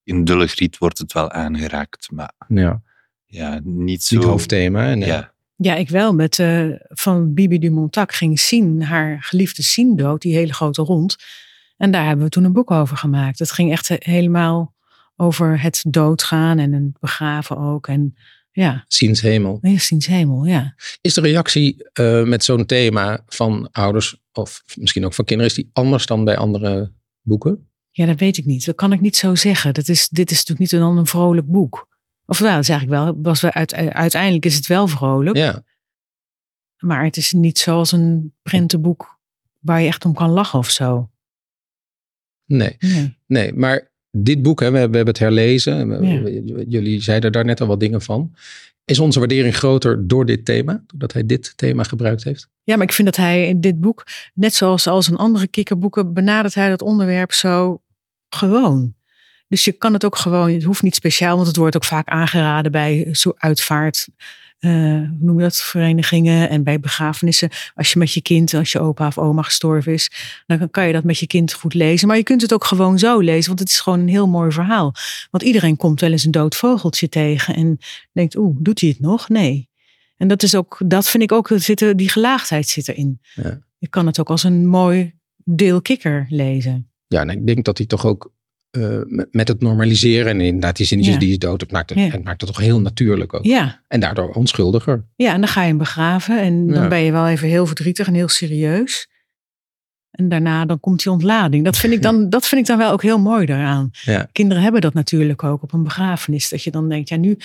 [0.04, 2.82] In Dullegriet wordt het wel aangeraakt, maar ja.
[3.26, 4.16] ja, niet zo...
[4.16, 4.94] Niet hoofdthema.
[4.94, 5.08] Nee.
[5.08, 6.14] Ja, Ja, ik wel.
[6.14, 11.16] Met, uh, van Bibi Dumontac ging Sien, haar geliefde Sien dood, die hele grote rond.
[11.78, 13.40] En daar hebben we toen een boek over gemaakt.
[13.40, 14.74] Het ging echt helemaal
[15.16, 17.88] over het doodgaan en een begraven ook.
[17.88, 18.16] En
[18.52, 18.84] ja.
[18.88, 19.60] Ziens hemel.
[19.62, 20.76] Ja, ziens hemel, ja.
[21.02, 25.58] Is de reactie uh, met zo'n thema van ouders of misschien ook van kinderen, is
[25.58, 27.68] die anders dan bij andere boeken?
[27.92, 28.66] Ja, dat weet ik niet.
[28.66, 29.74] Dat kan ik niet zo zeggen.
[29.74, 31.88] Dat is, dit is natuurlijk niet een, een vrolijk boek.
[32.26, 33.22] Of wel, dat is eigenlijk wel.
[33.22, 35.38] Was uit, uiteindelijk is het wel vrolijk.
[35.38, 35.64] Ja.
[36.78, 39.20] Maar het is niet zoals een prentenboek
[39.60, 41.10] waar je echt om kan lachen of zo.
[42.46, 46.04] Nee, nee, nee maar dit boek, hè, we, hebben het herlezen.
[46.70, 48.36] Jullie zeiden daar net al wat dingen van.
[48.86, 50.84] Is onze waardering groter door dit thema?
[50.88, 52.50] Doordat hij dit thema gebruikt heeft?
[52.64, 56.14] Ja, maar ik vind dat hij in dit boek, net zoals als een andere kikkerboeken,
[56.14, 57.82] benadert hij dat onderwerp zo
[58.30, 58.96] gewoon.
[59.54, 62.08] Dus je kan het ook gewoon, het hoeft niet speciaal, want het wordt ook vaak
[62.08, 64.08] aangeraden bij uitvaart
[64.60, 67.50] uh, hoe noem je dat, verenigingen en bij begrafenissen.
[67.76, 70.12] Als je met je kind, als je opa of oma gestorven is,
[70.46, 72.08] dan kan je dat met je kind goed lezen.
[72.08, 74.52] Maar je kunt het ook gewoon zo lezen, want het is gewoon een heel mooi
[74.52, 74.94] verhaal.
[75.32, 77.78] Want iedereen komt wel eens een dood vogeltje tegen en
[78.12, 79.30] denkt, oeh, doet hij het nog?
[79.30, 79.70] Nee.
[80.18, 83.20] En dat is ook, dat vind ik ook, zit die gelaagdheid zit erin.
[83.34, 83.60] Ja.
[83.78, 85.14] Je kan het ook als een mooi
[85.44, 86.92] deel kikker lezen.
[87.08, 88.32] Ja, en ik denk dat hij toch ook
[88.78, 92.06] uh, met het normaliseren en inderdaad die zinnetjes die is dood, het maakt het, ja.
[92.06, 93.44] het maakt het toch heel natuurlijk ook.
[93.46, 93.82] Ja.
[93.88, 95.06] En daardoor onschuldiger.
[95.16, 98.08] Ja, en dan ga je hem begraven en dan ben je wel even heel verdrietig
[98.08, 99.08] en heel serieus.
[100.12, 101.64] En daarna dan komt die ontlading.
[101.66, 103.92] Dat vind ik dan, dat vind ik dan wel ook heel mooi daaraan.
[104.32, 106.50] Kinderen hebben dat natuurlijk ook op een begrafenis.
[106.50, 107.38] Dat je dan denkt, ja nu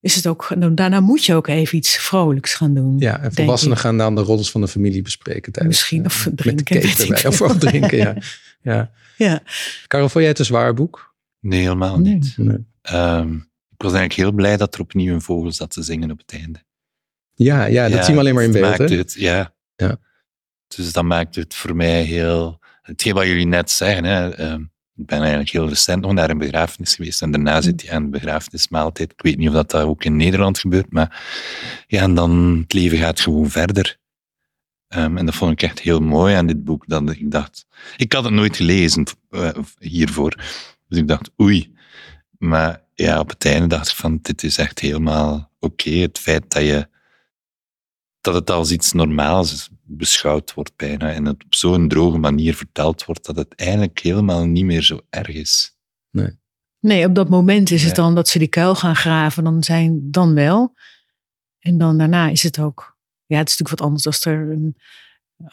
[0.00, 2.98] is het ook, daarna moet je ook even iets vrolijks gaan doen.
[2.98, 5.52] Ja, en volwassenen gaan dan de rollers van de familie bespreken.
[5.52, 6.82] Tijdens, Misschien, of drinken.
[7.26, 8.16] Of, of drinken, ja.
[8.72, 8.90] ja.
[9.16, 9.42] Ja.
[9.86, 11.14] Karel, vond jij het een zwaar boek?
[11.40, 12.36] Nee, helemaal niet.
[12.82, 13.34] Ehm,
[13.70, 16.32] ik was eigenlijk heel blij dat er opnieuw een vogel zat te zingen op het
[16.32, 16.64] einde.
[17.34, 18.78] Ja, ja dat zien we alleen maar in beeld.
[18.78, 19.54] Het, ja.
[19.76, 19.96] ja.
[20.76, 22.58] Dus dat maakt het voor mij heel...
[22.82, 24.60] Hetgeen wat jullie net zeggen, hè, ehm,
[24.96, 28.02] ik ben eigenlijk heel recent nog naar een begrafenis geweest en daarna zit je aan
[28.02, 29.12] de begrafenismaaltijd.
[29.12, 31.22] Ik weet niet of dat, dat ook in Nederland gebeurt, maar
[31.86, 33.98] ja, en dan het leven gaat gewoon verder.
[34.88, 36.86] Um, en dat vond ik echt heel mooi aan dit boek.
[36.86, 40.34] Dat ik dacht, ik had het nooit gelezen uh, hiervoor.
[40.88, 41.74] Dus ik dacht, oei.
[42.38, 45.90] Maar ja, op het einde dacht ik van, dit is echt helemaal oké.
[45.90, 46.88] Het feit dat je,
[48.20, 51.12] dat het als iets normaals beschouwd wordt bijna.
[51.12, 55.00] En het op zo'n droge manier verteld wordt, dat het eigenlijk helemaal niet meer zo
[55.10, 55.76] erg is.
[56.10, 56.38] Nee.
[56.80, 60.10] Nee, op dat moment is het dan dat ze die kuil gaan graven, dan zijn
[60.10, 60.74] dan wel.
[61.58, 62.95] En dan daarna is het ook
[63.26, 64.76] ja, het is natuurlijk wat anders als er een,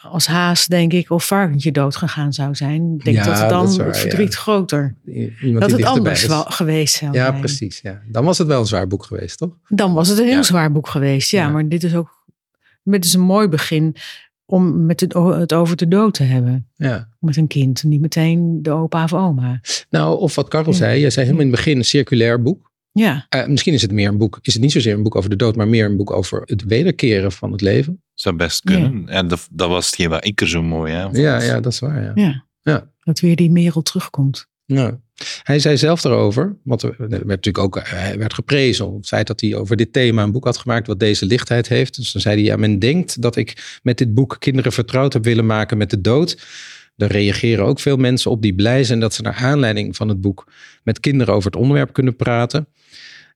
[0.00, 2.94] als haas, denk ik, of varkentje dood gegaan zou zijn.
[2.98, 4.96] Ik denk ja, dat het dan het verdriet groter.
[5.42, 7.80] Iemand dat het anders wel geweest zou ja, precies.
[7.80, 8.02] Ja.
[8.06, 9.56] Dan was het wel een zwaar boek geweest, toch?
[9.68, 11.48] Dan was het een heel zwaar boek geweest, ja.
[11.48, 12.22] Maar dit is ook
[12.84, 13.96] dit is een mooi begin
[14.46, 16.68] om met het, het, over de dood te hebben.
[16.74, 17.08] Ja.
[17.18, 19.60] Met een kind, niet meteen de opa of oma.
[19.90, 22.72] Nou, of wat Karel zei, je zei helemaal in het begin een circulair boek.
[22.98, 23.26] Ja.
[23.34, 25.36] Uh, misschien is het meer een boek, is het niet zozeer een boek over de
[25.36, 28.02] dood, maar meer een boek over het wederkeren van het leven.
[28.14, 29.02] Zou best kunnen.
[29.06, 29.12] Ja.
[29.12, 31.78] En dat, dat was hetgeen wat ik er zo mooi aan Ja, ja, dat is
[31.78, 32.02] waar.
[32.02, 32.12] Ja.
[32.14, 32.44] ja.
[32.62, 32.90] ja.
[33.00, 34.46] Dat weer die merel terugkomt.
[34.64, 35.00] Ja.
[35.42, 39.26] Hij zei zelf erover, want er werd natuurlijk ook hij werd geprezen om het feit
[39.26, 41.96] dat hij over dit thema een boek had gemaakt wat deze lichtheid heeft.
[41.96, 45.24] Dus dan zei hij, ja, men denkt dat ik met dit boek kinderen vertrouwd heb
[45.24, 46.38] willen maken met de dood.
[46.96, 50.20] Daar reageren ook veel mensen op die blij zijn dat ze naar aanleiding van het
[50.20, 50.46] boek
[50.82, 52.68] met kinderen over het onderwerp kunnen praten.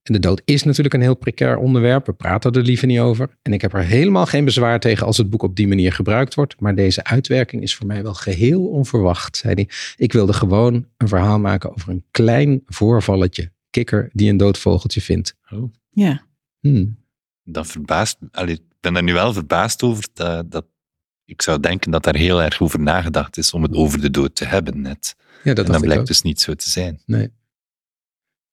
[0.02, 2.06] En de dood is natuurlijk een heel precair onderwerp.
[2.06, 3.36] We praten er liever niet over.
[3.42, 6.34] En ik heb er helemaal geen bezwaar tegen als het boek op die manier gebruikt
[6.34, 6.60] wordt.
[6.60, 9.68] Maar deze uitwerking is voor mij wel geheel onverwacht, zei hij.
[9.96, 13.52] Ik wilde gewoon een verhaal maken over een klein voorvalletje.
[13.70, 15.36] Kikker die een dood vogeltje vindt.
[15.50, 15.72] Oh.
[15.90, 16.22] Ja.
[16.60, 16.96] Hmm.
[17.44, 18.46] Dat verbaast me.
[18.46, 20.64] Ik ben er nu wel verbaasd over dat, dat
[21.28, 24.34] ik zou denken dat daar heel erg over nagedacht is om het over de dood
[24.34, 25.16] te hebben net.
[25.44, 27.02] Ja, dat en dat blijkt dus niet zo te zijn.
[27.06, 27.30] Nee.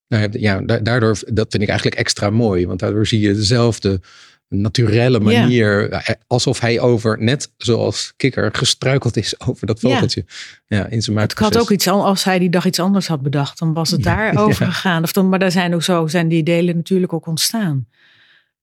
[0.07, 2.67] Nou ja, daardoor, dat vind ik eigenlijk extra mooi.
[2.67, 4.01] Want daardoor zie je dezelfde
[4.47, 5.89] naturele manier.
[5.89, 10.25] Eh, Alsof hij over, net zoals Kikker, gestruikeld is over dat vogeltje.
[10.67, 13.59] Ja, in zijn Het had ook iets, als hij die dag iets anders had bedacht,
[13.59, 15.03] dan was het daar over gegaan.
[15.03, 17.87] Of dan, maar daar zijn ook zo, zijn die delen natuurlijk ook ontstaan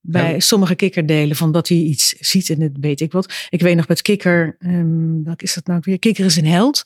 [0.05, 3.47] bij sommige kikkerdelen van dat hij iets ziet en het weet ik wat.
[3.49, 5.99] Ik weet nog met kikker, um, wat is dat nou weer?
[5.99, 6.83] Kikker is een held.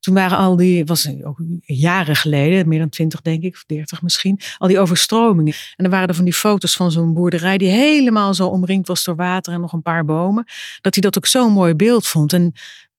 [0.00, 4.02] Toen waren al die, was ook jaren geleden, meer dan twintig denk ik, of dertig
[4.02, 5.54] misschien, al die overstromingen.
[5.76, 9.04] En er waren er van die foto's van zo'n boerderij die helemaal zo omringd was
[9.04, 10.44] door water en nog een paar bomen.
[10.80, 12.32] Dat hij dat ook zo'n mooi beeld vond.
[12.32, 12.52] En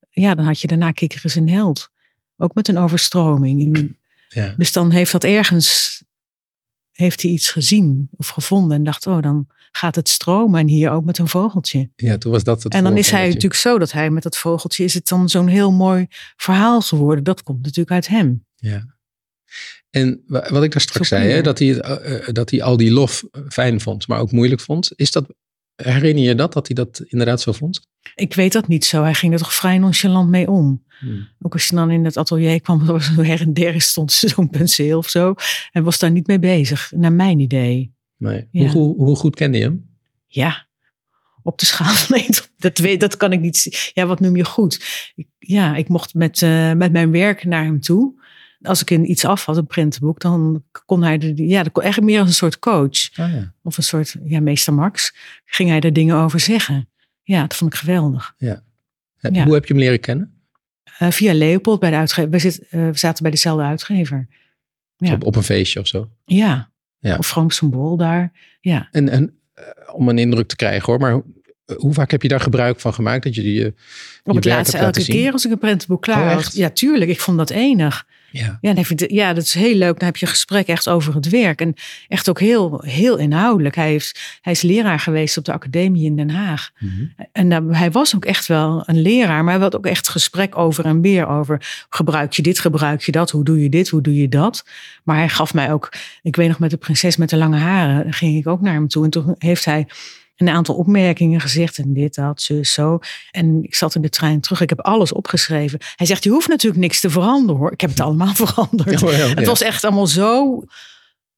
[0.10, 1.90] ja, dan had je daarna kikker is een held.
[2.38, 3.96] Ook met een overstroming.
[4.30, 4.54] Ja.
[4.58, 6.04] Dus dan heeft dat ergens
[6.98, 10.60] heeft hij iets gezien of gevonden en dacht, oh, dan gaat het stromen.
[10.60, 11.90] En hier ook met een vogeltje.
[11.96, 14.38] Ja, toen was dat het En dan is hij natuurlijk zo dat hij met dat
[14.38, 17.24] vogeltje is het dan zo'n heel mooi verhaal geworden.
[17.24, 18.46] Dat komt natuurlijk uit hem.
[18.56, 18.96] Ja.
[19.90, 22.62] En wa- wat ik daar straks zei, hè, dat, hij, het, eh, eh, dat hij
[22.62, 24.92] al die lof eh, fijn vond, maar ook moeilijk vond.
[24.96, 25.26] Is dat,
[25.84, 27.88] herinner je dat, dat hij dat inderdaad zo vond?
[28.16, 29.04] Ik weet dat niet zo.
[29.04, 30.86] Hij ging er toch vrij nonchalant mee om.
[31.42, 34.98] Ook als je dan in het atelier kwam, was her en der stond zo'n penseel
[34.98, 35.34] of zo.
[35.72, 37.96] Hij was daar niet mee bezig, naar mijn idee.
[38.18, 38.48] Nee.
[38.52, 38.68] Ja.
[38.68, 39.90] Hoe, hoe, hoe goed kende je hem?
[40.28, 40.68] Ja,
[41.44, 41.96] op de schaal.
[42.58, 43.74] Dat, weet, dat kan ik niet zien.
[43.94, 44.82] Ja, wat noem je goed?
[45.16, 48.17] Ik, ja, ik mocht met, eh, met mijn werk naar hem toe.
[48.62, 51.84] Als ik in iets af had, een printenboek, dan kon hij er, ja, dat kon
[51.84, 53.18] echt meer als een soort coach.
[53.18, 53.54] Ah, ja.
[53.64, 55.16] Of een soort, ja, meester Max.
[55.46, 56.90] Ging hij er dingen over zeggen.
[57.24, 58.34] Ja, dat vond ik geweldig.
[58.38, 58.64] Ja,
[59.20, 59.44] Ja.
[59.44, 60.42] Hoe heb je hem leren kennen?
[60.98, 62.30] Eh, via Leopold bij de uitgever.
[62.30, 64.28] We, zit, eh, we zaten bij dezelfde uitgever.
[64.98, 65.14] Ja.
[65.14, 66.10] Op, op een feestje of zo?
[66.26, 66.72] Ja.
[67.00, 67.18] Ja.
[67.18, 68.32] Of Frank Symbool daar.
[68.62, 68.88] Ja.
[68.92, 71.24] En, en eh, om een indruk te krijgen hoor, maar hoe,
[71.78, 73.24] hoe vaak heb je daar gebruik van gemaakt?
[73.24, 73.74] Dat je die, eh, Op
[74.24, 75.16] je het laatste elke zien?
[75.16, 76.54] keer als ik een prentenboek klaar Oh, had.
[76.56, 77.12] Ja, tuurlijk.
[77.12, 78.08] Ik vond dat enig.
[78.32, 78.58] Ja.
[79.08, 80.00] Ja, dat is heel leuk.
[80.00, 81.62] Dan heb je een gesprek echt over het werk.
[81.62, 81.74] En
[82.08, 83.76] echt ook heel, heel inhoudelijk.
[83.76, 86.72] Hij, heeft, hij is leraar geweest op de academie in Den Haag.
[86.80, 87.06] Mhm.
[87.32, 89.44] En hij was ook echt wel een leraar.
[89.44, 91.86] Maar hij had ook echt gesprek over en weer over.
[91.90, 93.32] Gebruik je dit, gebruik je dat?
[93.32, 94.66] Hoe doe je dit, hoe doe je dat?
[95.04, 95.94] Maar hij gaf mij ook...
[96.22, 98.14] Ik weet nog met de prinses met de lange haren.
[98.14, 99.04] ging ik ook naar hem toe.
[99.04, 99.88] En toen heeft hij
[100.38, 101.78] een aantal opmerkingen gezegd.
[101.78, 103.00] En dit, dat, zus, zo.
[103.32, 104.62] En ik zat in de trein terug.
[104.62, 105.80] Ik heb alles opgeschreven.
[105.96, 107.72] Hij zegt, je hoeft natuurlijk niks te veranderen hoor.
[107.72, 109.00] Ik heb het allemaal veranderd.
[109.00, 109.28] Ja, ja.
[109.28, 110.64] Het was echt allemaal zo,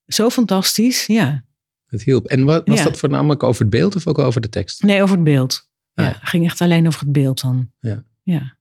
[0.05, 1.05] zo fantastisch.
[1.05, 1.43] Ja.
[1.85, 2.25] Het hielp.
[2.27, 2.83] En wa- was Ja.
[2.83, 4.83] dat voornamelijk over het beeld of ook over de tekst?
[4.83, 5.67] Nee, over het beeld.
[5.93, 6.13] Ja, Ah.
[6.19, 7.71] het ging echt alleen over het beeld dan.
[7.79, 8.03] Ja.
[8.23, 8.57] Ja.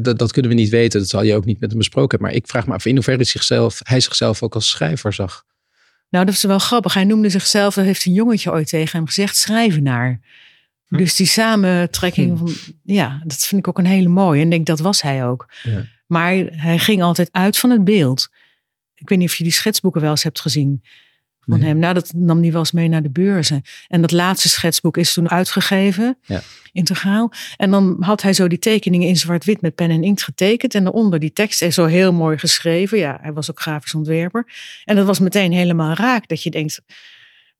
[0.00, 2.28] Dat, dat kunnen we niet weten, dat zal je ook niet met hem besproken hebben.
[2.28, 5.44] Maar ik vraag me af in hoeverre zichzelf, hij zichzelf ook als schrijver zag.
[6.14, 6.94] Nou, dat is wel grappig.
[6.94, 10.20] Hij noemde zichzelf, dat heeft een jongetje ooit tegen hem gezegd, schrijvenaar.
[10.86, 10.96] Hm.
[10.96, 12.46] Dus die samentrekking Hm.
[12.46, 14.38] van, ja, dat vind ik ook een hele mooie.
[14.40, 15.48] En ik denk, dat was hij ook.
[15.62, 15.84] Ja.
[16.06, 18.28] Maar hij ging altijd uit van het beeld.
[18.94, 20.82] Ik weet niet of je die schetsboeken wel eens hebt gezien
[21.46, 21.68] van Nee.
[21.68, 21.78] hem.
[21.78, 23.62] Nou, dat nam hij wel eens mee naar de beurzen.
[23.88, 26.40] En dat laatste schetsboek is toen uitgegeven, Ja.
[26.72, 27.32] integraal.
[27.56, 30.74] En dan had hij zo die tekeningen in zwart-wit met pen en inkt getekend.
[30.74, 32.98] En daaronder die tekst is zo heel mooi geschreven.
[32.98, 34.46] Ja, hij was ook grafisch ontwerper.
[34.84, 36.28] En dat was meteen helemaal raak.
[36.28, 36.80] Dat je denkt,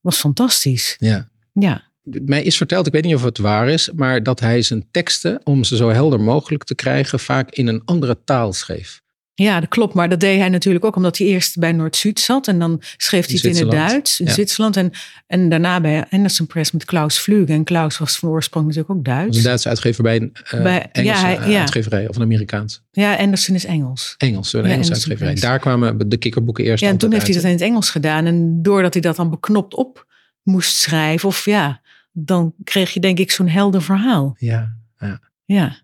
[0.00, 0.96] was fantastisch.
[0.98, 1.28] Ja.
[1.52, 4.86] Ja, Mij is verteld, ik weet niet of het waar is, maar dat hij zijn
[4.90, 9.02] teksten, om ze zo helder mogelijk te krijgen, vaak in een andere taal schreef.
[9.34, 9.94] Ja, dat klopt.
[9.94, 12.48] Maar dat deed hij natuurlijk ook omdat hij eerst bij Noord-Zuid zat.
[12.48, 13.70] En dan schreef hij In het in het.
[13.88, 14.32] Duits, in Ja.
[14.32, 14.76] Zwitserland.
[14.76, 14.90] En,
[15.26, 17.48] en daarna bij Anderson Press met Klaus Vlug.
[17.48, 19.36] En Klaus was van oorsprong natuurlijk ook Duits.
[19.36, 21.60] een Duitse uitgever bij een eh, Bij- Engelse ja, hij- eh, ja.
[21.60, 22.82] uitgeverij of een Amerikaans.
[22.92, 24.14] Ja, Anderson is Engels.
[24.18, 25.26] Engels, een Ja, Engelse uitgeverij.
[25.28, 25.42] Press.
[25.42, 28.26] Daar kwamen de kikkerboeken eerst Ja, en toen heeft hij dat in het Engels gedaan.
[28.26, 30.06] En doordat hij dat dan beknopt op
[30.42, 31.80] moest schrijven, of ja,
[32.12, 34.26] dan kreeg je denk ik zo'n helder verhaal.
[34.26, 34.50] uit.
[34.50, 35.76] Ja, Ja,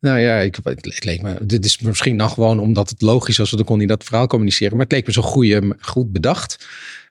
[0.00, 3.50] nou ja, ik, het, leek me, dit is misschien nog gewoon omdat het logisch was,
[3.50, 4.72] dan kon hij dat verhaal communiceren.
[4.76, 6.66] Maar het leek me zo goeie, goed bedacht.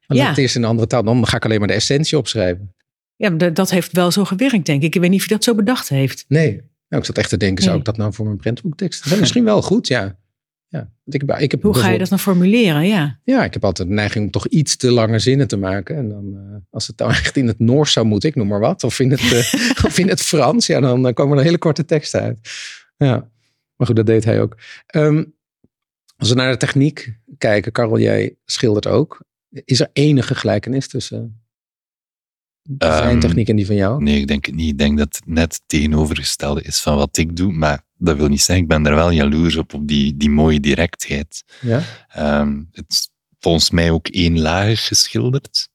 [0.07, 0.27] Maar Ja.
[0.29, 2.73] het is in een andere taal, dan ga ik alleen maar de essentie opschrijven.
[3.15, 4.95] ja dat- heeft wel zo gewerkt, denk ik.
[4.95, 6.25] Ik weet niet of hij dat zo bedacht heeft.
[6.27, 6.51] Nee,
[6.89, 7.79] nou, ik zat echt te denken, zou Nee.
[7.79, 9.03] ik dat nou voor mijn prentboektekst?
[9.03, 10.17] Dat is misschien wel goed, ja.
[10.67, 10.89] Ja.
[11.05, 12.87] Ik heb, ik heb Hoe ga je dat dan formuleren?
[12.87, 15.95] Ja, Ja, ik heb altijd de neiging om toch iets te lange zinnen te maken.
[15.95, 18.59] En dan, eh, als het nou echt in het Noors zou moeten, ik noem maar
[18.59, 18.83] wat.
[18.83, 22.21] Of in het, eh, of in het Frans, ja, dan komen er hele korte teksten
[22.21, 22.37] uit.
[22.97, 23.29] Ja,
[23.75, 24.57] maar goed, dat deed hij ook.
[24.85, 25.23] Ehm,
[26.17, 29.25] als we naar de techniek kijken, Karel, jij schildert ook.
[29.49, 31.41] Is er enige gelijkenis tussen
[32.77, 34.03] zijn Ehm, techniek en die van jou?
[34.03, 34.69] Nee, ik denk het niet.
[34.69, 37.51] Ik denk dat het net tegenovergestelde is van wat ik doe.
[37.51, 40.59] Maar dat wil niet zeggen, ik ben daar wel jaloers op, op die, die mooie
[40.59, 41.43] directheid.
[41.61, 41.81] Ja?
[42.07, 45.69] Ehm, het is volgens mij ook eenlagig geschilderd.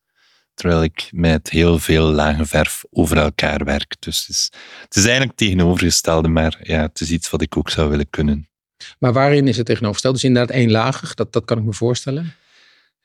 [0.54, 3.96] Terwijl ik met heel veel lage verf over elkaar werk.
[3.98, 4.50] Dus het is,
[4.82, 8.10] het is eigenlijk het tegenovergestelde, maar ja, het is iets wat ik ook zou willen
[8.10, 8.48] kunnen.
[8.98, 10.14] Maar waarin is het tegenovergesteld?
[10.14, 12.34] Dus inderdaad eenlagig, dat, dat kan ik me voorstellen.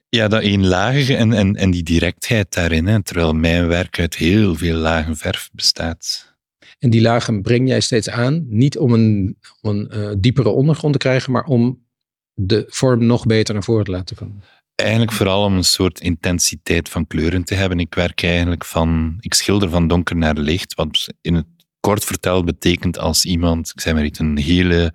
[0.09, 2.87] Ja, dat eenlagige en, en, en die directheid daarin.
[2.87, 6.35] Hè, terwijl mijn werk uit heel veel lage verf bestaat.
[6.79, 10.93] En die lagen breng jij steeds aan, niet om een, om een eh, diepere ondergrond
[10.93, 11.85] te krijgen, maar om
[12.33, 14.43] de vorm nog beter naar voren te laten komen.
[14.75, 17.79] Eigenlijk vooral om een soort intensiteit van kleuren te hebben.
[17.79, 21.45] Ik werk eigenlijk van, ik schilder van donker naar licht, wat in het
[21.79, 24.93] kort verteld betekent als iemand, ik zeg maar iets, een hele,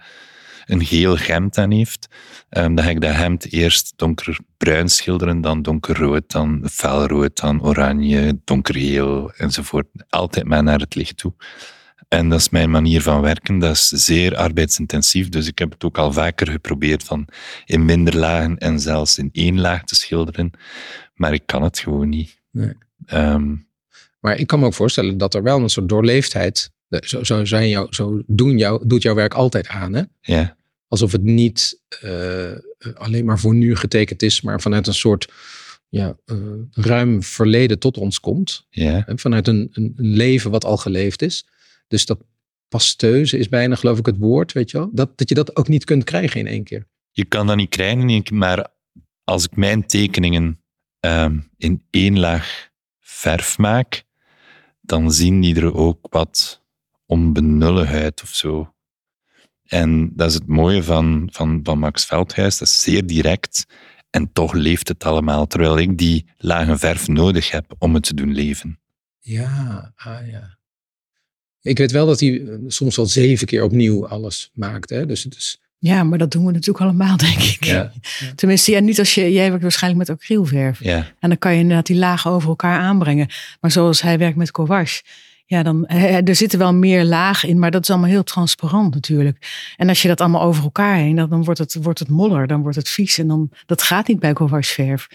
[0.66, 2.08] een geel hemd aan heeft,
[2.48, 8.40] ehm, dan ga ik dat hemd eerst donkerbruin schilderen, dan donkerrood, dan felrood, dan oranje,
[8.44, 9.86] donkergeel enzovoort.
[10.08, 11.34] Altijd maar naar het licht toe.
[12.08, 13.58] En dat is mijn manier van werken.
[13.58, 15.28] Dat is zeer arbeidsintensief.
[15.28, 17.28] Dus ik heb het ook al vaker geprobeerd van
[17.64, 20.50] in minder lagen en zelfs in één laag te schilderen.
[21.14, 22.40] Maar ik kan het gewoon niet.
[22.50, 22.72] Nee.
[23.06, 23.54] Ehm,
[24.20, 26.70] Maar ik kan me ook voorstellen dat er wel een soort doorleefdheid.
[27.01, 29.93] Zo, zo, zijn jou, zo doen jou, doet jouw werk altijd aan.
[29.95, 30.03] Hè?
[30.20, 30.57] ja,
[30.88, 32.53] Alsof het niet eh,
[32.95, 35.32] alleen maar voor nu getekend is, maar vanuit een soort
[35.88, 36.36] ja, eh,
[36.70, 38.66] ruim verleden tot ons komt.
[38.70, 39.03] ja.
[39.07, 39.18] Hè?
[39.18, 41.47] Vanuit een, een, een leven wat al geleefd is.
[41.88, 42.24] Dus dat
[42.68, 44.90] pasteuze is bijna, geloof ik, het woord, weet je wel.
[44.93, 46.86] Dat, dat je dat ook niet kunt krijgen in één keer.
[47.11, 48.68] Je kan dat niet krijgen, in één keer, maar
[49.24, 50.61] als ik mijn tekeningen
[51.01, 52.70] ehm, in één laag
[53.01, 54.05] verf maak,
[54.80, 56.61] dan zien die er ook wat
[57.12, 58.74] onbenullig uit of zo.
[59.66, 63.66] En dat is het mooie van, van, van Max Veldhuis, dat is zeer direct
[64.10, 68.14] en toch leeft het allemaal, terwijl ik die lage verf nodig heb om het te
[68.14, 68.80] doen leven.
[69.18, 70.58] Ja, ah ja.
[71.60, 74.90] Ik weet wel dat hij eh, soms wel zeven keer opnieuw alles maakt.
[74.90, 75.06] Hè?
[75.06, 75.60] Dus het is.
[75.78, 77.64] Ja, maar dat doen we natuurlijk allemaal, denk ik.
[77.64, 77.92] Ja.
[78.34, 80.84] Tenminste, ja, niet als je, jij werkt waarschijnlijk met acrylverf.
[80.84, 83.28] Ja, En dan kan je inderdaad die lagen over elkaar aanbrengen.
[83.60, 85.02] Maar zoals hij werkt met gouache.
[85.53, 89.72] Ja, dan, er zitten wel meer lagen in, maar dat is allemaal heel transparant natuurlijk.
[89.76, 92.46] En als je dat allemaal over elkaar heen, dan, dan wordt, het, wordt het modder,
[92.46, 93.18] dan wordt het vies.
[93.18, 95.09] En dan, dat gaat niet bij gouacheverf.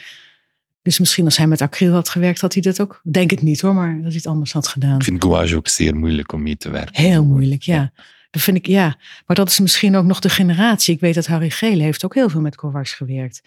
[0.81, 3.01] Dus misschien als hij met acryl had gewerkt, had hij dat ook.
[3.03, 4.95] Denk het niet hoor, maar dat hij het anders had gedaan.
[4.95, 7.03] ik vind gouache ook zeer moeilijk om mee te werken.
[7.03, 7.91] Heel moeilijk, ja.
[8.31, 8.97] Dat vind ik, ja.
[9.25, 10.93] Maar dat is misschien ook nog de generatie.
[10.93, 13.41] Ik weet dat Harry Gele heeft ook heel veel met gouache gewerkt.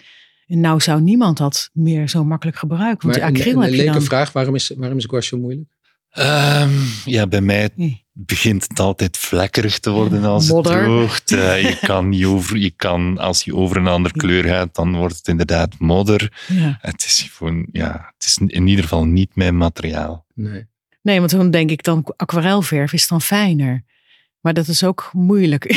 [0.47, 3.09] En nou zou niemand dat meer zo makkelijk gebruiken.
[3.09, 4.03] Want Maar die een, acryl een heb je leuke dan.
[4.03, 5.69] vraag: waarom is, waarom is gouache zo moeilijk?
[6.11, 6.71] Ehm,
[7.05, 7.71] ja, bij mij
[8.13, 10.75] begint het altijd vlekkerig te worden als Modder.
[10.75, 11.33] het droogt.
[11.33, 14.97] Eh, je kan niet over, je kan, als je over een andere kleur gaat, dan
[14.97, 16.33] wordt het inderdaad modder.
[16.47, 16.79] Ja.
[16.81, 20.25] Het is gewoon, ja, het is in ieder geval niet mijn materiaal.
[20.35, 20.69] Nee.
[21.03, 23.85] Nee, want dan denk ik dan aquarelverf is dan fijner.
[24.41, 25.73] Maar dat is ook moeilijk.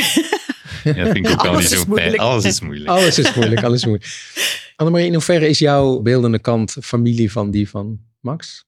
[0.84, 2.18] Ja, dat vind ik ook al Alles niet is zo fijn.
[2.18, 2.88] Alles is moeilijk.
[2.88, 4.10] Alles is moeilijk, alles is moeilijk.
[4.76, 8.64] Annemarie, in hoeverre is jouw beeldende kant familie van die van Max?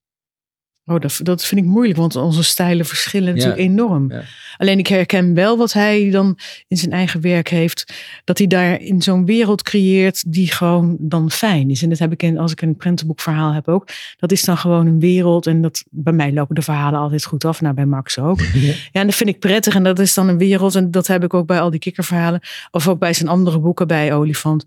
[0.88, 4.12] Oh, dat, dat vind ik moeilijk, want onze stijlen verschillen natuurlijk enorm.
[4.12, 4.22] Ja.
[4.56, 7.94] Alleen ik herken wel wat hij dan in zijn eigen werk heeft.
[8.24, 11.82] Dat hij daar in zo'n wereld creëert die gewoon dan fijn is.
[11.82, 13.88] En dat heb ik in, als ik een prentenboekverhaal heb ook.
[14.16, 15.46] Dat is dan gewoon een wereld.
[15.46, 17.60] En dat, bij mij lopen de verhalen altijd goed af.
[17.60, 18.40] Nou, bij Max ook.
[18.56, 18.72] Ja.
[18.72, 19.74] Ja, en dat vind ik prettig.
[19.74, 20.74] En dat is dan een wereld.
[20.74, 22.40] En dat heb ik ook bij al die kikkerverhalen.
[22.70, 24.64] Of ook bij zijn andere boeken bij Olifant.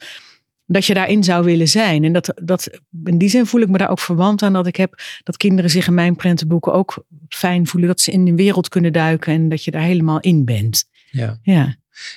[0.72, 2.04] Dat je daarin zou willen zijn.
[2.04, 2.70] En dat, dat,
[3.04, 4.54] in die zin voel ik me daar ook verwant aan.
[4.54, 7.90] Dat ik heb dat kinderen zich in mijn prentenboeken ook fijn voelen.
[7.90, 9.34] Dat ze in de wereld kunnen duiken.
[9.34, 10.86] En dat je daar helemaal in bent.
[11.12, 11.40] Ja.
[11.42, 11.76] Ja,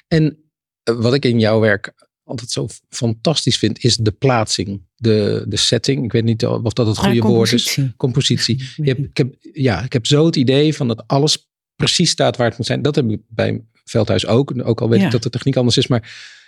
[0.08, 0.38] En
[0.82, 1.92] eh, wat ik in jouw werk
[2.24, 6.04] altijd zo fantastisch vind, is de plaatsing, de, de setting.
[6.04, 7.64] Ik weet niet of dat het goede Ah, woord is.
[7.64, 7.96] compositie.
[7.96, 8.68] Compositie.
[8.76, 12.36] Je hebt, ik heb, ja, ik heb zo het idee van dat alles precies staat
[12.36, 12.82] waar het moet zijn.
[12.82, 14.52] Dat heb ik bij Veldhuis ook.
[14.64, 15.06] Ook al weet Ja.
[15.06, 15.86] ik dat de techniek anders is.
[15.86, 16.40] Maar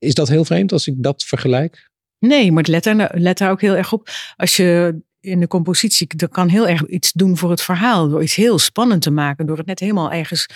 [0.00, 1.90] is dat heel vreemd als ik dat vergelijk?
[2.18, 4.08] Nee, maar let daar, let daar ook heel erg op.
[4.36, 8.08] Als je in de compositie, dat kan heel erg iets doen voor het verhaal.
[8.08, 9.46] Door iets heel spannend te maken.
[9.46, 10.46] Door het net helemaal ergens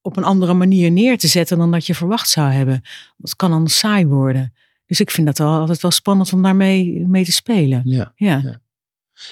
[0.00, 2.82] op een andere manier neer te zetten dan dat je verwacht zou hebben.
[3.16, 4.54] Dat kan dan saai worden.
[4.86, 7.82] Dus ik vind dat wel altijd wel spannend om daarmee mee te spelen.
[7.84, 8.12] Ja.
[8.16, 8.60] Ja, Ja.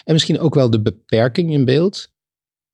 [0.05, 2.13] En misschien ook wel de beperking in beeld.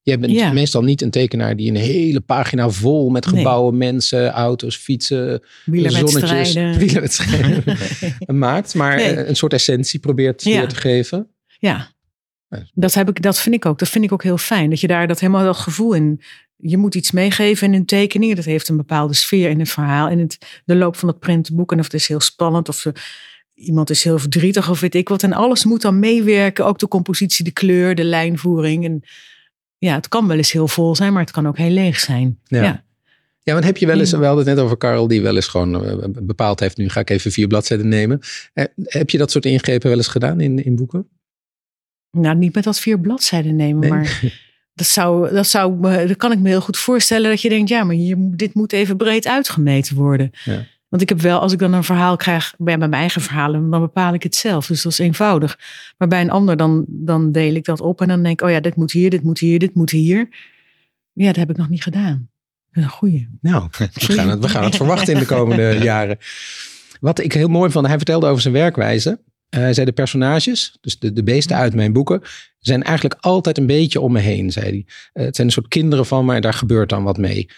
[0.04, 0.52] Je bent Ja.
[0.52, 3.36] meestal niet een tekenaar die een hele pagina vol met Nee.
[3.36, 7.64] gebouwen, mensen, auto's, fietsen, zonnetjes, wielerwedstrijden
[8.38, 8.74] maakt.
[8.74, 9.14] Maar Nee.
[9.14, 10.66] eh, een soort essentie probeert Ja.
[10.66, 11.28] te geven.
[11.58, 11.90] Ja,
[12.74, 13.78] dat, heb ik, dat vind ik ook.
[13.78, 14.70] Dat vind ik ook heel fijn.
[14.70, 16.20] Dat je daar dat helemaal dat gevoel in.
[16.56, 18.34] Je moet iets meegeven in een tekening.
[18.36, 20.08] Dat heeft een bepaalde sfeer in het verhaal.
[20.08, 21.72] In het, de loop van het prentenboek.
[21.72, 22.68] En of het is heel spannend.
[22.68, 22.92] Of ze,
[23.54, 24.70] iemand is heel verdrietig.
[24.70, 25.22] Of weet ik wat.
[25.22, 26.66] En alles moet dan meewerken.
[26.66, 28.84] Ook de compositie, de kleur, de lijnvoering.
[28.84, 29.02] En
[29.86, 31.12] ja, het kan wel eens heel vol zijn.
[31.12, 32.38] Maar het kan ook heel leeg zijn.
[32.44, 32.62] Ja.
[32.62, 32.84] Ja.
[33.44, 35.46] Ja, want heb je wel eens, we hadden het net over Karel, die wel eens
[35.46, 38.20] gewoon eh, bepaald heeft, nu ga ik even vier bladzijden nemen.
[38.52, 41.08] Eh, Heb je dat soort ingrepen wel eens gedaan in, in boeken?
[42.10, 43.80] Nou, niet met dat vier bladzijden nemen.
[43.80, 43.90] Nee.
[43.90, 44.20] Maar
[44.74, 47.30] dat, zou, dat, zou, dat kan ik me heel goed voorstellen.
[47.30, 50.30] Dat je denkt, ja, maar hier, dit moet even breed uitgemeten worden.
[50.44, 50.66] Ja.
[50.92, 53.80] Want ik heb wel, als ik dan een verhaal krijg, bij mijn eigen verhalen, dan
[53.80, 54.66] bepaal ik het zelf.
[54.66, 55.58] Dus dat is eenvoudig.
[55.98, 58.52] Maar bij een ander, dan, dan deel ik dat op en dan denk ik, oh
[58.52, 60.28] ja, dit moet hier, dit moet hier, dit moet hier.
[61.12, 62.30] Ja, dat heb ik nog niet gedaan.
[62.72, 63.28] Een goeie.
[63.40, 66.18] Nou, we gaan het, we gaan het verwachten in de komende jaren.
[67.00, 69.20] Wat ik heel mooi vond, hij vertelde over zijn werkwijze.
[69.48, 72.22] Eh, hij zei de personages, dus de, de beesten uit mijn boeken,
[72.58, 74.84] zijn eigenlijk altijd een beetje om me heen, zei hij.
[75.12, 77.48] Eh, het zijn een soort kinderen van en daar gebeurt dan wat mee.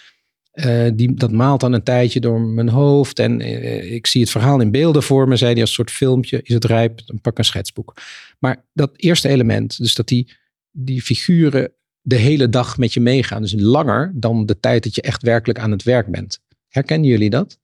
[0.55, 4.31] Eh, die, dat maalt dan een tijdje door mijn hoofd en eh, ik zie het
[4.31, 6.41] verhaal in beelden voor me, zei hij, als een soort filmpje.
[6.43, 7.97] Is het rijp, dan pak een schetsboek.
[8.39, 10.33] Maar dat eerste element, dus dat die,
[10.71, 13.43] die figuren de hele dag met je meegaan.
[13.43, 16.41] Dus langer dan de tijd dat je echt werkelijk aan het werk bent.
[16.69, 17.59] Herkennen jullie dat?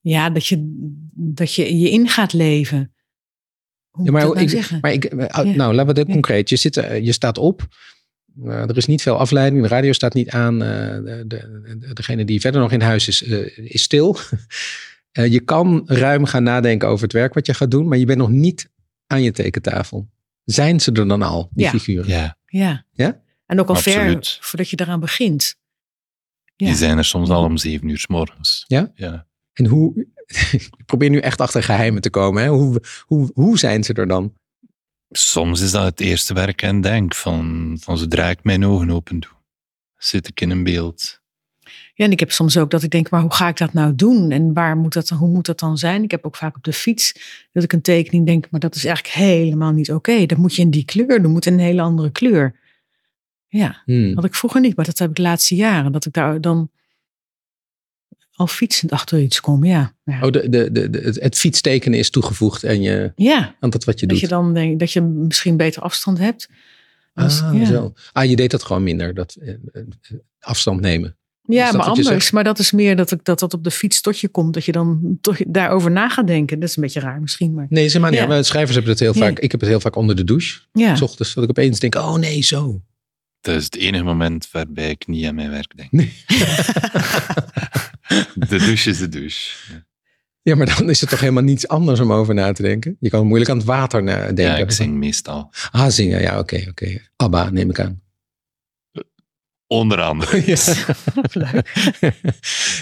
[0.00, 0.72] Ja, dat je
[1.14, 2.94] dat je, je in gaat leven.
[3.90, 5.54] Hoe Ja, maar, ik nou ik, maar ik, eh, Ja.
[5.56, 6.12] nou, laten we Ja.
[6.12, 6.48] concreet.
[6.48, 7.66] Je, zit, je staat op.
[8.44, 9.62] Eh, er is niet veel afleiding.
[9.62, 10.62] De radio staat niet aan.
[10.62, 14.16] eh, de, de, de- degene die verder nog in huis is, eh, is stil.
[15.14, 17.88] Eh, je kan ruim gaan nadenken over het werk wat je gaat doen.
[17.88, 18.70] Maar je bent nog niet
[19.06, 20.08] aan je tekentafel.
[20.44, 21.70] Zijn ze er dan al, die Ja.
[21.70, 22.08] figuren?
[22.08, 22.84] Ja, Ja.
[22.92, 23.20] Ja?
[23.46, 24.28] En ook al Absoluut.
[24.28, 25.56] ver voordat je eraan begint.
[26.56, 26.66] Ja.
[26.66, 28.64] die zijn er soms al om zeven uur s morgens.
[28.66, 28.90] Ja?
[28.94, 29.26] Ja.
[29.52, 30.06] En hoe...
[30.52, 32.42] ik probeer nu echt achter geheimen te komen.
[32.42, 32.48] Hè?
[32.48, 34.34] Hoe, hoe, hoe zijn ze er dan?
[35.18, 37.14] Soms is dat het eerste waar ik aan denk.
[37.14, 39.30] Van, van zodra ik mijn ogen open doe,
[39.96, 41.22] zit ik in een beeld.
[41.94, 43.94] Ja, en ik heb soms ook dat ik denk, maar hoe ga ik dat nou
[43.94, 44.30] doen?
[44.30, 46.02] En waar moet dat, hoe moet dat dan zijn?
[46.02, 47.14] Ik heb ook vaak op de fiets
[47.52, 50.26] dat ik een tekening denk, maar dat is eigenlijk helemaal niet oké.
[50.26, 52.60] Dat moet je in die kleur doen, moet in een hele andere kleur.
[53.48, 54.14] Ja, Hmm.
[54.14, 55.92] had ik vroeger niet, maar dat heb ik de laatste jaren.
[55.92, 56.70] Dat ik daar dan
[58.34, 59.94] al fietsend achter iets kom, ja.
[60.04, 63.70] Ja, Oh, de, de, de, de- het, het fietstekenen is toegevoegd en je, ja aan
[63.70, 64.24] dat wat je dat doet.
[64.28, 66.48] je dan denkt dat je misschien beter afstand hebt.
[67.14, 67.64] Als- ah, ja.
[67.64, 67.92] zo.
[68.12, 69.82] ah, je deed dat gewoon minder, dat eh, eh,
[70.40, 71.16] afstand nemen.
[71.46, 72.30] Ja, dat maar anders.
[72.30, 74.54] Maar dat is meer dat, ik, dat dat op de fiets tot je komt.
[74.54, 76.60] Dat je dan toch daarover na gaat denken.
[76.60, 77.54] Dat is een beetje raar misschien.
[77.54, 78.20] Maar Nee, zeg maar niet.
[78.20, 78.26] Ja.
[78.26, 79.18] Maar schrijvers hebben het heel Ja.
[79.20, 79.38] vaak.
[79.38, 80.60] Ik heb het heel vaak onder de douche.
[80.72, 80.96] ja.
[80.96, 82.82] S ochtends dat ik opeens denk, oh nee, zo.
[83.40, 85.92] Dat is het enige moment waarbij ik niet aan mijn werk denk.
[85.92, 86.12] Nee.
[88.48, 89.82] De douche is de douche.
[90.42, 92.96] Ja, maar dan is het toch helemaal niets anders om over na te denken.
[93.00, 94.44] Je kan moeilijk aan het water nadenken.
[94.44, 95.50] Ja, ik zing meestal.
[95.70, 96.20] Ah, zingen.
[96.20, 97.00] Ja, oké, oké.
[97.16, 98.02] Abba, neem ik aan.
[99.66, 100.42] Onder andere.
[100.46, 100.56] Ja.
[101.32, 101.68] Leuk.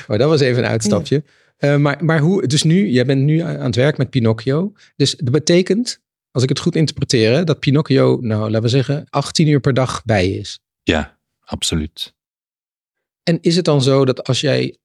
[0.06, 1.24] maar dat was even een uitstapje.
[1.56, 4.72] Eh, maar, maar hoe, dus nu, jij bent nu aan het werk met Pinocchio.
[4.96, 6.00] Dus dat betekent,
[6.30, 10.04] als ik het goed interpreteer, dat Pinocchio, nou laten we zeggen, 18 uur per dag
[10.04, 10.60] bij is.
[10.82, 12.14] Ja, absoluut.
[13.22, 14.76] En is het dan zo dat als jij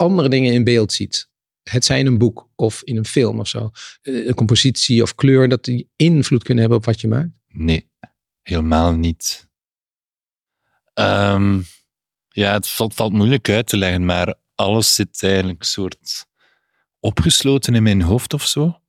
[0.00, 1.28] andere dingen in beeld ziet,
[1.62, 3.70] het zij in een boek of in een film of zo,
[4.02, 7.30] eh, een compositie of kleur, dat die invloed kunnen hebben op wat je maakt?
[7.48, 7.90] Nee,
[8.42, 9.48] helemaal niet.
[10.94, 11.60] Ehm,
[12.28, 16.26] ja, het valt, valt moeilijk uit te leggen, maar alles zit eigenlijk soort
[17.00, 18.80] opgesloten in mijn hoofd of zo.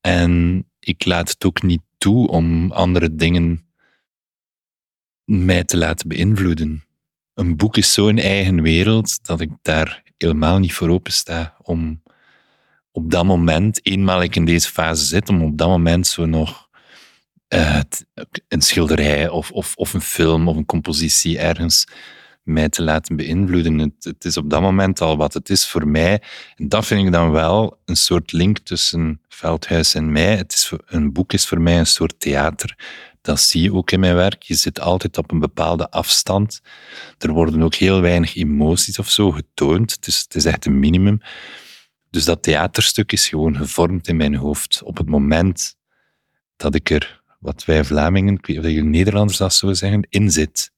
[0.00, 3.68] En ik laat het ook niet toe om andere dingen
[5.24, 6.84] mij te laten beïnvloeden.
[7.34, 12.02] Een boek is zo'n eigen wereld dat ik daar helemaal niet voor open sta om
[12.92, 16.68] op dat moment, eenmaal ik in deze fase zit, om op dat moment zo nog
[17.48, 17.80] eh,
[18.48, 21.86] een schilderij of, of, of een film of een compositie ergens
[22.42, 23.78] mij te laten beïnvloeden.
[23.78, 26.22] Het, het is op dat moment al wat het is voor mij.
[26.56, 30.36] En dat vind ik dan wel een soort link tussen Veldhuis en mij.
[30.36, 32.76] Het is, een boek is voor mij een soort theater.
[33.28, 34.42] Dat zie je ook in mijn werk.
[34.42, 36.60] Je zit altijd op een bepaalde afstand.
[37.18, 39.92] Er worden ook heel weinig emoties of zo getoond.
[39.92, 41.20] Het is, het is echt een minimum.
[42.10, 44.82] Dus dat theaterstuk is gewoon gevormd in mijn hoofd.
[44.82, 45.76] Op het moment
[46.56, 50.06] dat ik er, wat wij Vlamingen, ik weet niet of jullie Nederlanders dat zo zeggen,
[50.08, 50.70] in zit.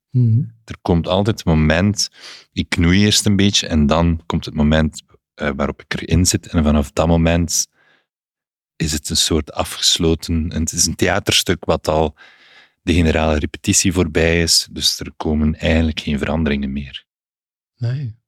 [0.64, 2.08] Er komt altijd een moment,
[2.52, 5.02] ik knoei eerst een beetje en dan komt het moment
[5.34, 6.46] eh, waarop ik erin zit.
[6.46, 7.66] En vanaf dat moment
[8.76, 12.16] is het een soort afgesloten, en het is een theaterstuk wat al
[12.82, 14.68] de generale repetitie voorbij is.
[14.72, 17.04] Dus er komen eigenlijk geen veranderingen meer.
[17.76, 18.18] Nee.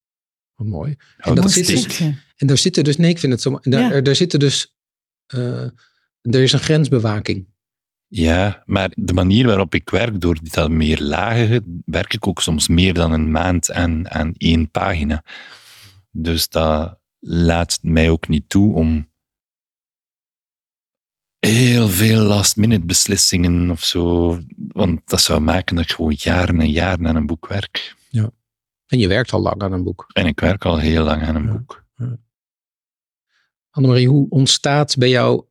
[0.54, 0.96] Wat mooi.
[1.18, 2.00] En, dat zit dus,
[2.36, 3.58] en daar zitten dus, nee, ik vind het zo.
[3.62, 3.92] Daar, Ja.
[3.92, 4.74] er, daar zitten dus,
[5.26, 5.64] eh,
[6.20, 7.50] er is een grensbewaking.
[8.06, 12.68] Ja, maar de manier waarop ik werk, door dat meer lagen, werk ik ook soms
[12.68, 15.24] meer dan een maand aan, aan één pagina.
[16.10, 19.10] Dus dat laat mij ook niet toe om
[21.46, 24.38] heel veel last-minute beslissingen of zo.
[24.56, 27.94] Want dat zou maken dat ik gewoon jaren en jaren aan een boek werk.
[28.86, 30.06] En je werkt al lang aan een boek.
[30.12, 31.52] En ik werk al heel lang aan een Ja.
[31.52, 31.84] boek.
[33.70, 35.44] Annemarie, hoe ontstaat bij jou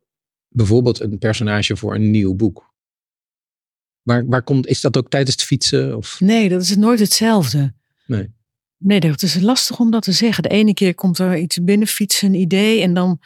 [0.47, 2.73] bijvoorbeeld een personage voor een nieuw boek?
[4.01, 5.97] Waar, waar komt, is dat ook tijdens het fietsen?
[5.97, 6.19] Of?
[6.19, 7.73] Nee, dat is nooit hetzelfde.
[8.05, 8.33] Nee.
[8.77, 10.43] Nee, dat is lastig om dat te zeggen.
[10.43, 12.81] De ene keer komt er iets binnenfietsen, een idee.
[12.81, 13.19] En dan,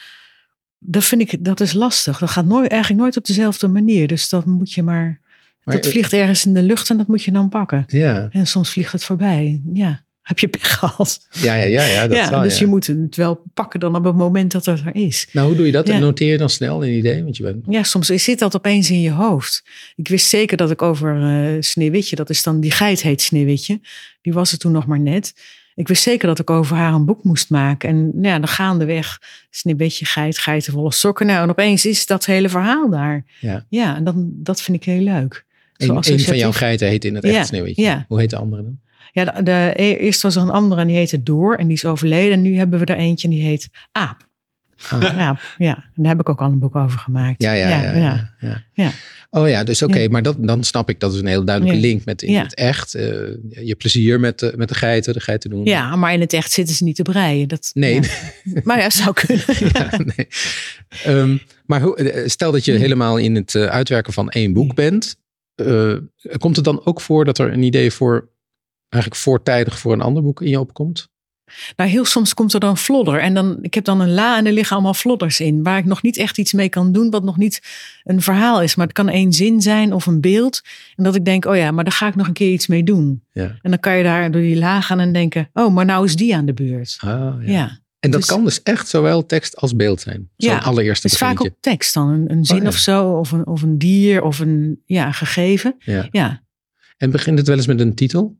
[0.79, 2.17] dat vind ik, dat is lastig.
[2.17, 4.07] Dat gaat nooit, eigenlijk nooit op dezelfde manier.
[4.07, 5.19] Dus dat moet je maar,
[5.63, 7.83] Maar, dat vliegt ergens in de lucht en dat moet je dan pakken.
[7.87, 9.61] Ja, En soms vliegt het voorbij.
[9.73, 11.27] Ja, heb je pech gehad.
[11.31, 12.59] ja, ja, ja, ja, dat ja, dus ja.
[12.59, 15.27] je moet het wel pakken dan op het moment dat het er is.
[15.31, 15.87] Nou, hoe doe je dat?
[15.87, 15.99] Ja.
[15.99, 17.23] Noteer je dan snel een idee?
[17.23, 17.65] Want je bent...
[17.67, 19.63] Ja, soms zit dat opeens in je hoofd.
[19.95, 23.79] Ik wist zeker dat ik over eh Sneeuwwitje, dat is dan, die geit heet Sneeuwwitje.
[24.21, 25.33] Die was er toen nog maar net.
[25.75, 27.89] Ik wist zeker dat ik over haar een boek moest maken.
[27.89, 31.25] En nou ja, dan gaandeweg, Sneeuwwitje, geit, geitenvolle sokken.
[31.25, 33.25] Nou, en opeens is dat hele verhaal daar.
[33.39, 33.65] Ja.
[33.69, 35.45] Ja, en dan, dat vind ik heel leuk.
[35.77, 37.81] Een, een van jouw geiten heet in het echt Ja, Sneeuwwitje.
[37.81, 38.05] ja.
[38.07, 38.79] Hoe heet de andere dan?
[39.11, 41.85] Ja, de, de, eerst was er een andere en die heette Door en die is
[41.85, 42.33] overleden.
[42.33, 44.27] En nu hebben we er eentje en die heet Aap.
[44.91, 45.75] Aap, ja.
[45.75, 47.41] En daar heb ik ook al een boek over gemaakt.
[47.41, 47.95] Ja, ja, ja.
[47.95, 48.63] ja, ja.
[48.73, 48.91] Ja.
[49.29, 50.09] Oh ja, dus oké, Ja.
[50.09, 51.87] maar dat, dan snap ik dat is een heel duidelijke Ja.
[51.87, 52.41] link met in Ja.
[52.43, 52.93] het echt.
[52.93, 53.03] eh,
[53.65, 55.65] je plezier met de, met de geiten, de geiten doen.
[55.65, 57.47] Ja, maar in het echt zitten ze niet te breien.
[57.47, 58.09] Dat, Nee, ja.
[58.63, 59.43] Maar ja, zou kunnen.
[59.73, 60.27] ja, nee.
[61.03, 62.79] Ehm, maar hoe, eh, stel dat je Ja.
[62.79, 64.73] helemaal in het eh, uitwerken van één boek Ja.
[64.73, 65.15] bent.
[66.37, 68.29] komt het dan ook voor dat er een idee voor
[68.89, 71.07] eigenlijk voortijdig voor een ander boek in je opkomt?
[71.75, 73.19] Nou, heel soms komt er dan flodder.
[73.19, 75.63] En dan, ik heb dan een la en er liggen allemaal flodders in.
[75.63, 77.09] Waar ik nog niet echt iets mee kan doen.
[77.09, 77.61] Wat nog niet
[78.03, 78.75] een verhaal is.
[78.75, 80.61] Maar het kan één zin zijn of een beeld.
[80.95, 82.83] En dat ik denk, oh ja, maar daar ga ik nog een keer iets mee
[82.83, 83.23] doen.
[83.31, 83.43] Ja.
[83.61, 85.49] En dan kan je daar door die la gaan en denken.
[85.53, 86.97] Oh, maar nou is die aan de beurt.
[86.99, 87.51] Ah, ja.
[87.51, 87.79] Ja.
[87.99, 90.29] En dat Dus- kan dus echt zowel tekst als beeld zijn.
[90.37, 92.09] Zo'n Ja, allereerste Het is vaak op tekst dan.
[92.09, 92.67] Een, een zin Oh, ja.
[92.67, 93.09] of zo.
[93.11, 94.21] Of een, of een dier.
[94.23, 95.75] Of een ja, gegeven.
[95.79, 96.07] Ja.
[96.11, 96.43] Ja,
[96.97, 98.37] En begint het wel eens met een titel?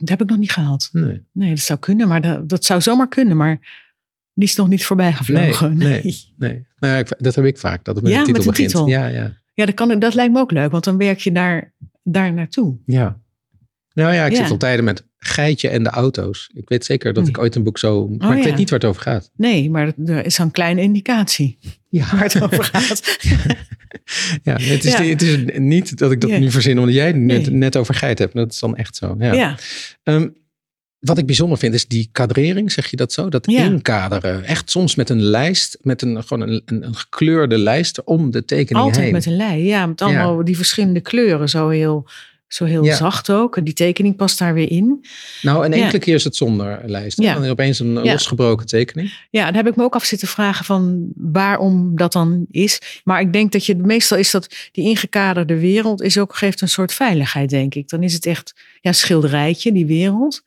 [0.00, 0.88] Dat heb ik nog niet gehad.
[0.92, 1.22] Nee.
[1.32, 2.08] Nee, dat zou kunnen.
[2.08, 3.36] Maar dat, dat zou zomaar kunnen.
[3.36, 3.58] Maar
[4.34, 5.76] die is nog niet voorbij gevlogen.
[5.76, 6.32] Nee, nee.
[6.38, 6.66] nee.
[6.78, 8.64] Nou ja, ik- dat heb ik vaak, dat het met Ja, een titel met een
[8.64, 8.86] begint.
[8.86, 9.00] titel.
[9.02, 9.38] Ja, ja.
[9.54, 10.70] Ja, dat, kan, dat lijkt me ook leuk.
[10.70, 11.72] Want dan werk je daar,
[12.02, 12.76] daar naartoe.
[12.86, 13.20] Ja.
[13.92, 14.38] Nou ja, ik Ja.
[14.42, 16.50] zit al tijden met Geitje en de auto's.
[16.54, 18.08] Ik weet zeker dat ik ooit een boek zo...
[18.08, 18.44] Maar ik ja.
[18.44, 19.30] weet niet waar het over gaat.
[19.36, 21.58] Nee, maar er is zo'n kleine indicatie
[21.88, 23.18] Ja, waar het over gaat.
[24.42, 25.02] ja het, is, Ja.
[25.02, 27.50] het is niet dat ik dat nu verzin omdat jij het net, Nee.
[27.56, 28.34] net over geit hebt.
[28.34, 29.16] Dat is dan echt zo.
[29.18, 29.56] Ja.
[30.02, 30.28] Ehm,
[30.98, 33.28] wat ik bijzonder vind is die kadrering, zeg je dat zo?
[33.28, 33.64] Dat Ja.
[33.64, 34.44] inkaderen.
[34.44, 38.44] Echt soms met een lijst, met een, gewoon een, een, een gekleurde lijst om de
[38.44, 39.12] tekening Altijd heen.
[39.12, 39.64] met een lei.
[39.66, 41.48] Ja, met allemaal die verschillende kleuren.
[41.48, 42.08] Zo heel,
[42.52, 42.96] zo heel Ja.
[42.96, 43.56] zacht ook.
[43.56, 45.04] En die tekening past daar weer in.
[45.42, 45.82] Nou, en Ja.
[45.82, 47.20] enkele keer is het zonder lijst.
[47.20, 47.34] Ja.
[47.34, 49.12] Dan opeens een losgebroken tekening.
[49.30, 53.00] Ja, daar heb ik me ook af zitten vragen van waarom dat dan is.
[53.04, 56.68] Maar ik denk dat je meestal is dat die ingekaderde wereld is ook, geeft een
[56.68, 57.88] soort veiligheid, denk ik.
[57.88, 60.42] Dan is het echt ja, schilderijtje, die wereld.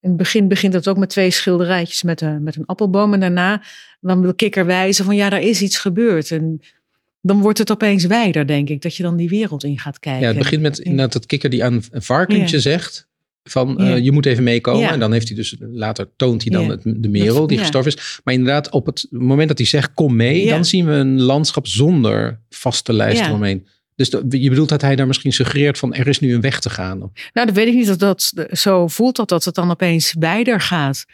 [0.00, 3.12] In het begin begint het ook met twee schilderijtjes met een, met een appelboom.
[3.14, 3.62] En daarna
[4.00, 6.30] dan wil kikker wijzen van ja, daar is iets gebeurd.
[6.30, 6.60] En
[7.20, 8.82] dan wordt het opeens wijder, denk ik.
[8.82, 10.20] Dat je dan die wereld in gaat kijken.
[10.22, 12.62] Ja, het begint met inderdaad dat kikker die aan een varkentje Ja.
[12.62, 13.08] zegt
[13.44, 13.94] van Ja.
[13.94, 14.80] eh, je moet even meekomen.
[14.80, 14.92] Ja.
[14.92, 18.20] En dan heeft hij dus later toont hij dan het, de merel die gestorven is.
[18.24, 21.66] Maar inderdaad op het moment dat hij zegt kom mee, dan zien we een landschap
[21.66, 23.28] zonder vaste lijst Ja.
[23.28, 23.66] eromheen.
[23.96, 26.60] Dus dat- je bedoelt dat hij daar misschien suggereert van er is nu een weg
[26.60, 26.98] te gaan.
[26.98, 30.60] Nou, dat weet ik niet of dat zo voelt dat, dat het dan opeens wijder
[30.60, 31.04] gaat.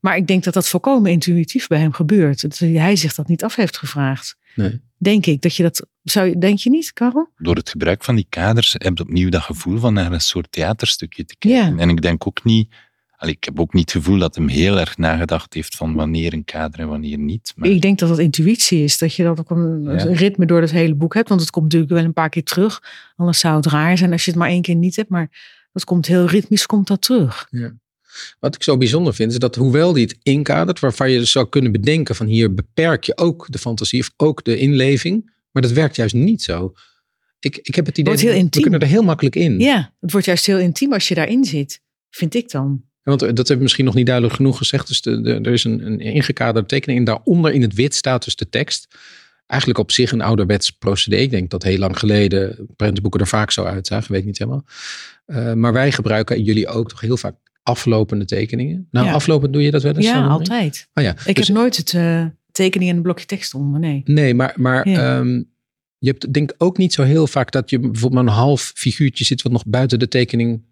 [0.00, 2.40] Maar ik denk dat dat volkomen intuïtief bij hem gebeurt.
[2.42, 4.36] Dat hij zich dat niet af heeft gevraagd.
[4.56, 4.80] Nee.
[4.98, 6.28] Denk ik dat je dat zou.
[6.28, 7.30] je- Denk je niet, Karel?
[7.36, 10.52] Door het gebruik van die kaders heb je opnieuw dat gevoel van naar een soort
[10.52, 11.74] theaterstukje te kijken.
[11.74, 11.78] Ja.
[11.82, 12.74] En ik denk ook niet,
[13.16, 16.32] allee, ik heb ook niet het gevoel dat hem heel erg nagedacht heeft van wanneer
[16.32, 17.52] een kader en wanneer niet.
[17.56, 18.98] Maar Ik denk dat dat intuïtie is.
[18.98, 19.90] Dat je dat ook een, Ja.
[19.90, 21.28] een ritme door het hele boek hebt.
[21.28, 22.82] Want het komt natuurlijk wel een paar keer terug.
[23.16, 25.08] Anders zou het raar zijn als je het maar één keer niet hebt.
[25.10, 25.30] Maar
[25.72, 27.46] dat komt heel ritmisch komt dat terug.
[28.40, 31.48] Wat ik zo bijzonder vind is dat hoewel hij het inkadert, waarvan je dus zou
[31.48, 35.34] kunnen bedenken van hier beperk je ook de fantasie of ook de inleving.
[35.50, 36.72] Maar dat werkt juist niet zo.
[37.38, 39.58] Ik, ik heb het idee heel dat we kunnen er heel makkelijk in.
[39.58, 41.80] Ja, het wordt juist heel intiem als je daarin zit.
[42.10, 42.84] Vind ik dan.
[43.02, 44.88] Want eh, dat heb ik misschien nog niet duidelijk genoeg gezegd.
[44.88, 48.24] Dus de, de, er is een, een ingekaderde tekening en daaronder in het wit staat
[48.24, 48.96] dus de tekst.
[49.46, 51.16] Eigenlijk op zich een ouderwets procedé.
[51.16, 54.12] Ik denk dat heel lang geleden prentenboeken er vaak zo uitzagen.
[54.12, 54.64] Weet ik niet helemaal.
[55.26, 57.34] Eh, maar wij gebruiken, en jullie ook, toch heel vaak
[57.66, 58.88] aflopende tekeningen.
[58.90, 59.12] Nou, Ja.
[59.12, 60.06] aflopend doe je dat wel eens?
[60.06, 60.88] Ja, altijd.
[60.94, 63.80] Oh ja, Ik dus- heb nooit het eh, tekening en een blokje tekst onder.
[63.80, 64.02] Nee.
[64.04, 65.18] Nee, maar, maar Ja.
[65.18, 65.42] ehm,
[65.98, 69.24] je hebt denk ik ook niet zo heel vaak dat je bijvoorbeeld een half figuurtje
[69.24, 70.62] zit wat nog buiten de tekening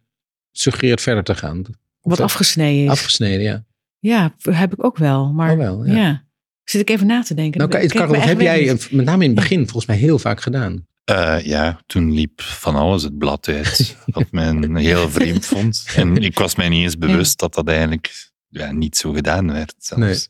[0.52, 1.58] suggereert verder te gaan.
[1.60, 2.90] Of Wat dat- afgesneden is.
[2.90, 3.64] Afgesneden, ja.
[3.98, 5.32] Ja, heb ik ook wel.
[5.32, 5.94] Maar Oh wel, ja.
[5.94, 6.24] ja.
[6.64, 7.68] Zit ik even na te denken.
[7.68, 10.86] Nou, Karel, heb jij met name in het begin volgens mij heel vaak gedaan.
[11.04, 15.84] Eh, ja, toen liep van alles het blad uit, wat men heel vreemd vond.
[15.96, 19.74] En ik was mij niet eens bewust dat dat eigenlijk ja, niet zo gedaan werd
[19.78, 20.28] zelfs.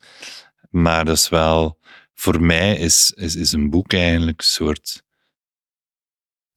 [0.71, 1.79] Maar dat is wel,
[2.15, 5.03] voor mij is, is, is een boek eigenlijk een soort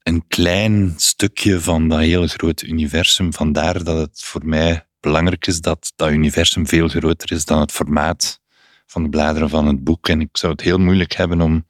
[0.03, 3.33] een klein stukje van dat hele grote universum.
[3.33, 7.71] Vandaar dat het voor mij belangrijk is dat dat universum veel groter is dan het
[7.71, 8.41] formaat
[8.85, 10.09] van de bladeren van het boek.
[10.09, 11.65] En ik zou het heel moeilijk hebben om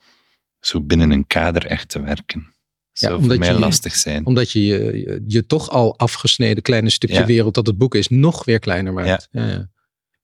[0.60, 2.40] zo binnen een kader echt te werken.
[2.42, 2.52] Dat
[2.92, 4.26] Ja, zou voor omdat mij je- lastig zijn.
[4.26, 7.26] Omdat je je, je, je toch al afgesneden kleine stukje Ja.
[7.26, 9.28] wereld dat het boek is nog weer kleiner maakt.
[9.32, 9.48] Ja.
[9.48, 9.70] Ja,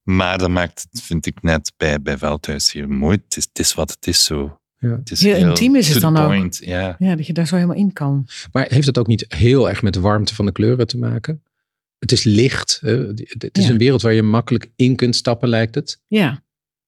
[0.03, 3.17] Maar dat maakt het, vind ik net bij, bij Veldhuis heel mooi.
[3.25, 4.57] Het is, het is wat het is zo.
[4.77, 4.89] Ja.
[4.89, 6.53] Het is Heel intiem is het dan ook.
[6.53, 6.95] Ja.
[6.99, 8.27] Ja, dat je daar zo helemaal in kan.
[8.51, 11.43] Maar heeft het ook niet heel erg met de warmte van de kleuren te maken?
[11.99, 12.79] Het is licht.
[12.81, 12.97] hè?
[13.07, 13.71] Het is Ja.
[13.71, 16.01] een wereld waar je makkelijk in kunt stappen, lijkt het.
[16.07, 16.43] Ja.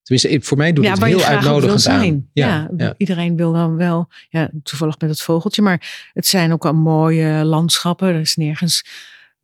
[0.06, 2.30] Tenminste, voor mij doet ja, het heel uitnodigend aan.
[2.34, 2.94] Ja, ja.
[2.98, 7.44] iedereen wil dan wel, ja, toevallig met het vogeltje, maar het zijn ook al mooie
[7.44, 8.08] landschappen.
[8.08, 8.86] Er is nergens,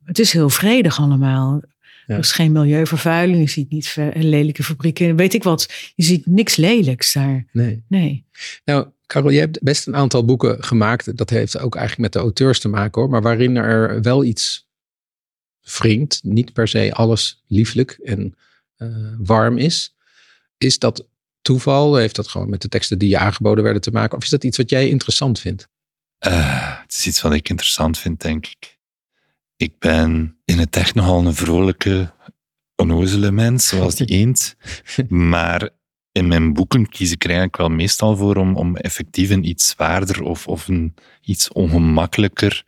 [0.04, 1.62] het is heel vredig allemaal.
[2.06, 5.92] Er is geen milieuvervuiling, je ziet niet lelijke fabrieken, weet ik wat.
[5.94, 7.46] Je ziet niks lelijks daar.
[7.52, 7.84] Nee.
[7.88, 8.24] Nee.
[8.64, 11.16] Nou, Karel, je hebt best een aantal boeken gemaakt.
[11.16, 13.10] Dat heeft ook eigenlijk met de auteurs te maken hoor.
[13.10, 14.68] Maar waarin er wel iets
[15.78, 16.20] wringt.
[16.22, 18.34] Niet per se alles lieflijk en
[18.76, 18.88] eh,
[19.18, 19.94] warm is.
[20.62, 21.06] Is dat
[21.40, 21.96] toeval?
[21.96, 24.16] Heeft dat gewoon met de teksten die je aangeboden werden te maken?
[24.16, 25.68] Of is dat iets wat jij interessant vindt?
[26.18, 28.78] Eh, het is iets wat ik interessant vind, denk ik.
[29.56, 32.12] Ik ben in het echt nogal een vrolijke,
[32.76, 34.56] onnozele mens, zoals die eend.
[35.08, 35.70] Maar
[36.12, 39.68] in mijn boeken kies ik er eigenlijk wel meestal voor om, om effectief een iets
[39.68, 42.64] zwaarder of, of een iets ongemakkelijker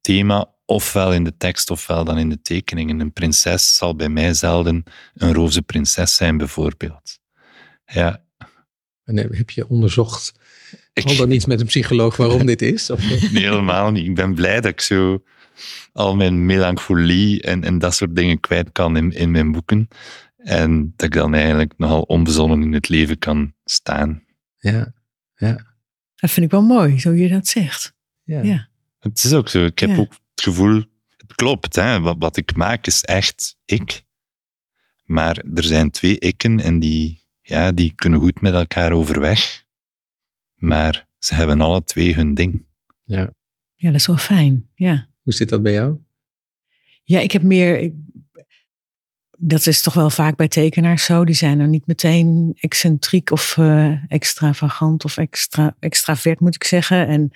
[0.00, 3.00] thema, ofwel in de tekst ofwel dan in de tekeningen.
[3.00, 4.84] Een prinses zal bij mij zelden
[5.14, 7.18] een roze prinses zijn, bijvoorbeeld.
[7.86, 8.24] Ja,
[9.04, 10.32] En heb je onderzocht,
[10.92, 12.90] ik, al dan iets met een psycholoog, waarom dit is?
[12.90, 13.00] Of,
[13.32, 14.06] Nee, helemaal niet.
[14.06, 15.22] Ik ben blij dat ik zo
[15.92, 19.88] al mijn melancholie en, en dat soort dingen kwijt kan in, in mijn boeken.
[20.36, 24.24] En dat ik dan eigenlijk nogal onbezonnen in het leven kan staan.
[24.58, 24.92] ja,
[26.14, 27.94] Dat vind ik wel mooi, zo je dat zegt.
[28.22, 28.42] ja.
[28.42, 28.68] Ja.
[28.98, 29.64] Het is ook zo.
[29.64, 29.96] Ik heb Ja.
[29.96, 30.74] ook het gevoel,
[31.16, 32.00] het klopt, hè.
[32.00, 34.02] Wat, wat ik maak is echt ik.
[35.04, 39.64] Maar er zijn twee ikken en die, ja, die kunnen goed met elkaar overweg.
[40.54, 42.64] Maar ze hebben alle twee hun ding.
[43.74, 44.68] ja, dat is wel fijn.
[44.74, 45.08] Ja.
[45.22, 45.96] Hoe zit dat bij jou?
[47.02, 47.78] Ja, ik heb meer.
[47.78, 47.94] ik-
[49.38, 51.24] dat is toch wel vaak bij tekenaars zo.
[51.24, 57.06] Die zijn er niet meteen excentriek of eh, extravagant of extra, extravert, moet ik zeggen.
[57.06, 57.30] En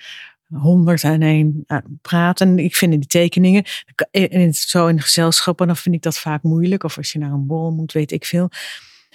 [0.47, 2.59] honderd aan één eh, praten.
[2.59, 3.63] Ik vind die tekeningen,
[4.11, 6.83] in zo in gezelschappen, dan vind ik dat vaak moeilijk.
[6.83, 8.49] Of als je naar een borrel moet, weet ik veel.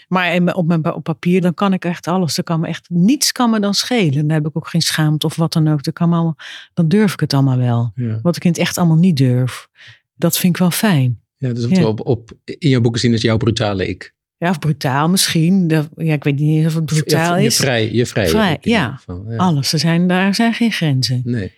[0.07, 2.37] Maar in op, mijn, op papier, dan kan ik echt alles.
[2.39, 4.13] Er kan me echt, niets kan me dan schelen.
[4.27, 5.83] Dan heb ik ook geen schaamte of wat dan ook.
[5.83, 6.37] Dan, kan allemaal,
[6.75, 7.93] dan durf ik het allemaal wel.
[7.95, 9.69] Ja, Wat ik in het echt allemaal niet durf.
[10.15, 11.21] Dat vind ik wel fijn.
[11.37, 11.81] ja dus wat Ja.
[11.83, 14.15] we op, op, in jouw boeken zien is jouw brutale ik.
[14.39, 15.69] Ja, of brutaal misschien.
[15.97, 17.57] Ja, ik weet niet of het brutaal je, je is.
[17.57, 19.01] vrij, je Vrij, ja.
[19.37, 19.73] Alles.
[19.73, 21.21] Er zijn, daar zijn geen grenzen.
[21.25, 21.53] Nee.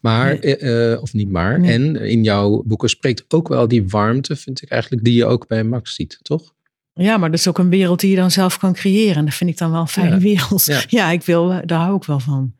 [0.00, 0.56] Maar, Nee.
[0.56, 1.72] eh, eh, of niet maar, Nee.
[1.72, 5.46] en in jouw boeken spreekt ook wel die warmte, vind ik eigenlijk, die je ook
[5.46, 6.54] bij Max ziet, toch?
[6.98, 9.16] Ja, maar dat is ook een wereld die je dan zelf kan creëren.
[9.16, 10.18] En dat vind ik dan wel een fijne Ja.
[10.18, 10.64] wereld.
[10.64, 10.82] Ja.
[10.98, 11.10] Ja.
[11.10, 12.54] ik wil, daar hou ik wel van.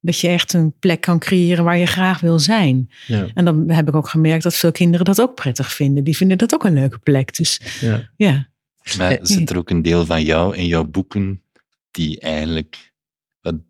[0.00, 2.90] Dat je echt een plek kan creëren waar je graag wil zijn.
[3.06, 3.26] Ja.
[3.34, 6.04] En dan heb ik ook gemerkt dat veel kinderen dat ook prettig vinden.
[6.04, 7.36] Die vinden dat ook een leuke plek.
[7.36, 8.10] Dus ja.
[8.16, 8.48] ja,
[8.98, 11.42] Maar zit er ook een deel van jou in jouw boeken
[11.90, 12.92] die eigenlijk,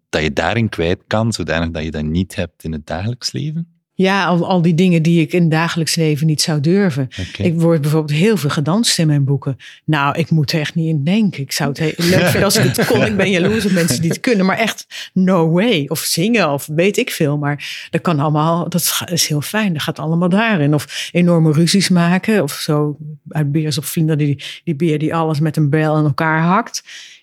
[0.09, 3.72] dat je daarin kwijt kan, zodanig dat je dat niet hebt in het dagelijks leven?
[3.95, 7.09] Ja al, al die dingen die ik in het dagelijks leven niet zou durven.
[7.39, 9.57] Ik word bijvoorbeeld heel veel gedanst in mijn boeken.
[9.85, 11.43] Nou, ik moet er echt niet in denken.
[11.43, 13.07] Ik zou het heel leuk vinden als ik het kon.
[13.07, 14.47] Ik ben jaloers op mensen die het kunnen.
[14.47, 15.85] Maar echt, no way.
[15.89, 17.39] Of zingen, of weet ik veel.
[17.39, 19.73] Maar dat kan allemaal, dat is heel fijn.
[19.73, 20.75] Dat gaat allemaal daarin.
[20.75, 22.43] Of enorme ruzies maken.
[22.43, 22.97] Of zo,
[23.29, 26.83] uit Beers op Vlinder, die, die beer die alles met een bijl aan elkaar hakt.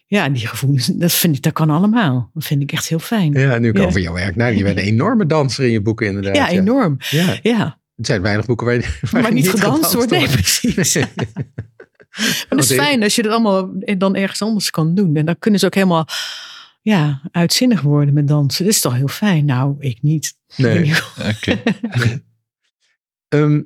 [0.09, 2.31] Ja, die gevoelens, dat vind ik, dat kan allemaal.
[2.33, 3.33] Dat vind ik echt heel fijn.
[3.33, 3.83] Ja, nu ik Ja.
[3.83, 4.35] over jouw werk.
[4.35, 6.35] Nou, je bent een enorme danser in je boeken inderdaad.
[6.35, 6.97] Ja, enorm.
[7.09, 7.39] Ja.
[7.41, 8.81] Ja, Het zijn weinig boeken waar, je-
[9.11, 10.11] waar maar je niet gedanst wordt.
[10.11, 10.93] Nee, precies.
[10.93, 11.05] Nee.
[12.49, 15.15] Maar het is fijn als je dat allemaal dan ergens anders kan doen.
[15.15, 16.07] En dan kunnen ze ook helemaal
[16.81, 18.65] ja, uitzinnig worden met dansen.
[18.65, 19.45] Dat is toch heel fijn?
[19.45, 20.33] Nou, ik niet.
[20.55, 20.93] Nee.
[21.37, 21.61] Oké.
[23.27, 23.61] Ehm,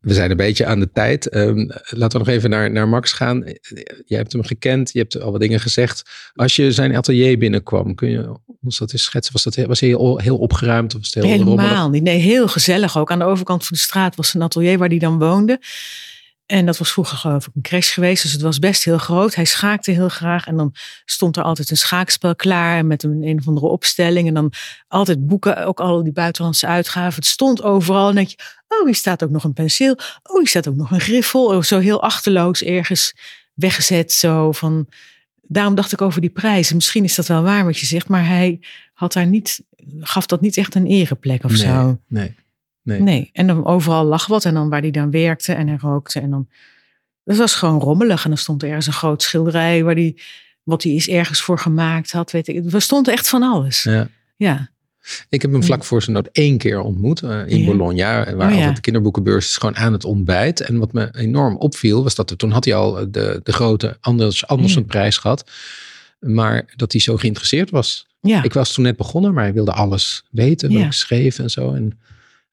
[0.00, 1.28] we zijn een beetje aan de tijd.
[1.28, 3.44] Ehm, laten we nog even naar, naar Max gaan.
[4.06, 6.02] Je hebt hem gekend, je hebt al wat dingen gezegd.
[6.34, 9.32] Als je zijn atelier binnenkwam, kun je ons dat eens schetsen?
[9.32, 11.64] Was, dat, was hij heel, heel opgeruimd of was het heel rommelig?
[11.64, 12.02] Helemaal niet.
[12.02, 13.10] Nee, heel gezellig ook.
[13.10, 15.60] Aan de overkant van de straat was een atelier waar hij dan woonde.
[16.46, 18.22] En dat was vroeger geloof ik een crash geweest.
[18.22, 19.34] Dus het was best heel groot.
[19.34, 20.46] Hij schaakte heel graag.
[20.46, 20.74] En dan
[21.04, 22.86] stond er altijd een schaakspel klaar.
[22.86, 24.28] Met een, een of andere opstelling.
[24.28, 24.52] En dan
[24.88, 25.66] altijd boeken.
[25.66, 27.14] Ook al die buitenlandse uitgaven.
[27.14, 28.08] Het stond overal.
[28.08, 28.36] En denk je,
[28.68, 29.98] oh hier staat ook nog een penseel.
[30.22, 31.46] Oh hier staat ook nog een griffel.
[31.46, 33.14] Oh, zo heel achterloos ergens
[33.54, 34.12] weggezet.
[34.12, 34.88] Zo van...
[35.40, 36.76] Daarom dacht ik over die prijzen.
[36.76, 38.08] Misschien is dat wel waar wat je zegt.
[38.08, 38.60] Maar hij
[38.92, 39.64] had daar niet,
[40.00, 42.00] gaf dat niet echt een ereplek of nee, zo.
[42.08, 42.34] Nee,
[42.82, 43.00] nee.
[43.00, 46.20] Nee, en dan overal lag wat en dan waar hij dan werkte en hij rookte
[46.20, 46.48] en dan...
[47.24, 50.16] Dat was gewoon rommelig en dan stond er ergens een groot schilderij waar hij,
[50.62, 52.72] wat hij is ergens voor gemaakt had, weet ik.
[52.72, 53.82] Er stond echt van alles.
[53.82, 54.08] Ja.
[54.36, 54.70] Ja,
[55.28, 57.66] Ik heb hem vlak voor zijn dood één keer ontmoet eh, in Ja.
[57.66, 58.34] Bologna.
[58.34, 58.70] Waar Oh, ja.
[58.72, 60.60] de kinderboekenbeurs is gewoon aan het ontbijt.
[60.60, 63.96] En wat me enorm opviel, was dat er, toen had hij al de, de grote
[64.00, 64.86] Anders, Andersen Ja.
[64.86, 65.50] prijs gehad.
[66.20, 68.06] Maar dat hij zo geïnteresseerd was.
[68.20, 68.42] ja.
[68.42, 70.72] Ik was toen net begonnen, maar hij wilde alles weten.
[70.72, 71.72] Wat ik schreef en zo.
[71.74, 71.98] En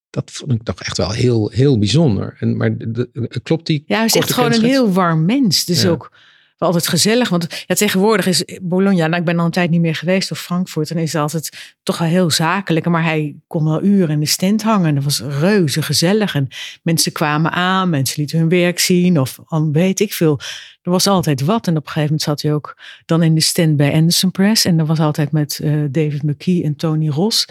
[0.09, 2.35] dat vond ik toch echt wel heel, heel bijzonder.
[2.39, 5.65] En, maar de, de- klopt die ja hij is echt gewoon een heel warm mens.
[5.65, 5.89] Dus Ja.
[5.89, 6.11] ook
[6.57, 7.29] altijd gezellig.
[7.29, 10.39] Want ja, tegenwoordig is Bologna, nou, ik ben al een tijd niet meer geweest of
[10.41, 10.91] Frankfurt.
[10.91, 12.85] En is het altijd toch wel heel zakelijk.
[12.85, 14.95] Maar hij kon wel uren in de stand hangen.
[14.95, 16.35] Dat was reuze gezellig.
[16.35, 16.47] En
[16.83, 19.19] mensen kwamen aan, mensen lieten hun werk zien.
[19.19, 19.39] Of
[19.71, 20.39] weet ik veel.
[20.81, 21.67] Er was altijd wat.
[21.67, 24.65] En op een gegeven moment zat hij ook dan in de stand bij Anderson Press.
[24.65, 27.45] En dat was altijd met uh, David McKee en Tony Ross.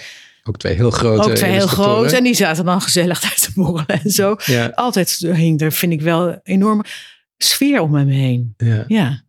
[0.49, 1.29] Ook twee heel grote.
[1.31, 2.17] Ook twee heel grote.
[2.17, 4.37] En die zaten dan gezellig uit te borrelen en zo.
[4.45, 4.67] Ja.
[4.75, 6.85] Altijd hing er, vind ik wel, enorme
[7.37, 8.55] sfeer om hem heen.
[8.57, 8.85] Ja.
[8.87, 9.23] Ja,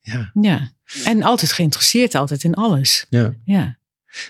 [0.00, 0.30] Ja.
[0.40, 0.70] ja.
[1.04, 3.06] En altijd geïnteresseerd, altijd in alles.
[3.08, 3.34] ja.
[3.44, 3.78] Ja,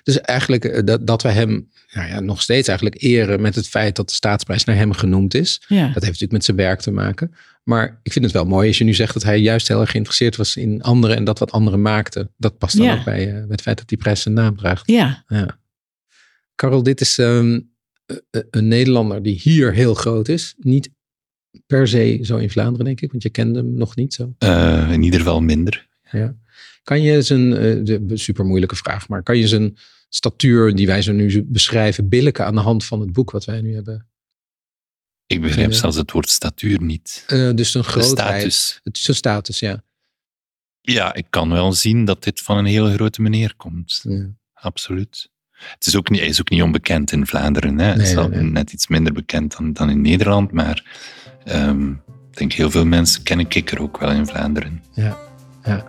[0.02, 3.68] Dus eigenlijk eh, dat, dat we hem nou ja, nog steeds eigenlijk eren met het
[3.68, 5.62] feit dat de staatsprijs naar hem genoemd is.
[5.68, 5.76] ja.
[5.76, 7.34] Dat heeft natuurlijk met zijn werk te maken.
[7.62, 9.90] Maar ik vind het wel mooi als je nu zegt dat hij juist heel erg
[9.90, 12.30] geïnteresseerd was in anderen en dat wat anderen maakten.
[12.36, 12.94] Dat past dan Ja.
[12.98, 14.82] ook bij, eh, bij het feit dat die prijs zijn naam draagt.
[14.90, 15.24] ja.
[15.28, 15.60] Ja.
[16.54, 17.60] Karel, dit is ehm,
[18.06, 20.54] eh, eh, een Nederlander die hier heel groot is.
[20.58, 20.90] Niet
[21.66, 24.34] per se zo in Vlaanderen, denk ik, want je kende hem nog niet zo.
[24.38, 25.88] Eh, in ieder geval minder.
[26.10, 26.36] Ja.
[26.82, 29.76] Kan je zijn, eh, de super moeilijke vraag, maar kan je zijn
[30.08, 33.60] statuur die wij zo nu beschrijven, billijken aan de hand van het boek wat wij
[33.60, 34.06] nu hebben?
[35.26, 35.76] Ik begrijp Ja.
[35.76, 37.24] zelfs het woord statuur niet.
[37.26, 38.16] Eh, dus een De grootheid.
[38.40, 38.80] status.
[38.82, 39.84] Het is zijn status, ja.
[40.80, 44.00] Ja, ik kan wel zien dat dit van een hele grote meneer komt.
[44.08, 44.30] ja.
[44.52, 45.30] Absoluut.
[45.74, 47.78] Het is ook niet, hij is ook niet onbekend in Vlaanderen.
[47.78, 47.84] Hè.
[47.84, 48.42] Nee, het is nee, al nee.
[48.42, 50.84] net iets minder bekend dan, dan in Nederland, maar
[51.44, 54.82] ehm, ik denk heel veel mensen kennen Kikker ook wel in Vlaanderen.
[54.92, 55.18] Ja,
[55.64, 55.84] ja.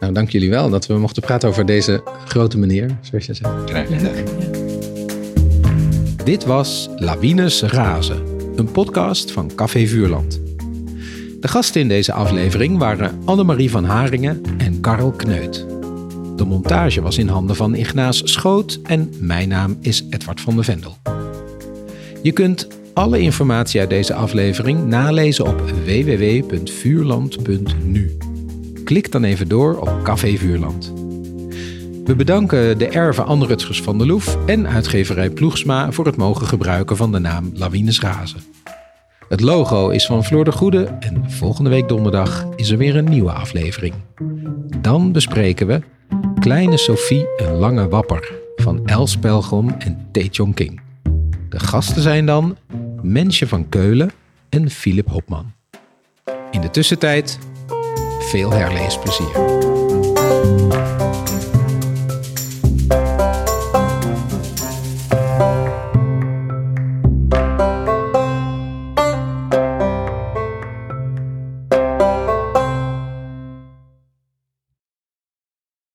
[0.00, 3.66] Nou, dank jullie wel dat we mochten praten over deze grote meneer, zoals je zei.
[3.66, 4.14] Graag gedaan.
[6.24, 8.22] Dit was Lawines Razen,
[8.56, 10.40] een podcast van Café Vuurland.
[11.40, 15.79] De gasten in deze aflevering waren Annemarie van Haringen en Karel Kneut.
[16.40, 20.62] De montage was in handen van Ignaas Schoot en mijn naam is Edward van de
[20.62, 20.96] Vendel.
[22.22, 28.16] Je kunt alle informatie uit deze aflevering nalezen op www.vuurland.nu.
[28.84, 30.92] Klik dan even door op Café Vuurland.
[32.04, 36.46] We bedanken de erven Anne Rutgers van der Loef en uitgeverij Ploegsma voor het mogen
[36.46, 38.40] gebruiken van de naam Lawines Razen.
[39.28, 43.10] Het logo is van Floor de Goede en volgende week donderdag is er weer een
[43.10, 43.94] nieuwe aflevering.
[44.80, 45.80] Dan bespreken we
[46.40, 50.80] Kleine Sophie een lange wapper van Els Pelgrom en Tae King.
[51.48, 52.56] De gasten zijn dan
[53.02, 54.10] Mensje van Keulen
[54.48, 55.52] en Philip Hopman.
[56.50, 57.38] In de tussentijd
[58.20, 59.32] veel herleesplezier.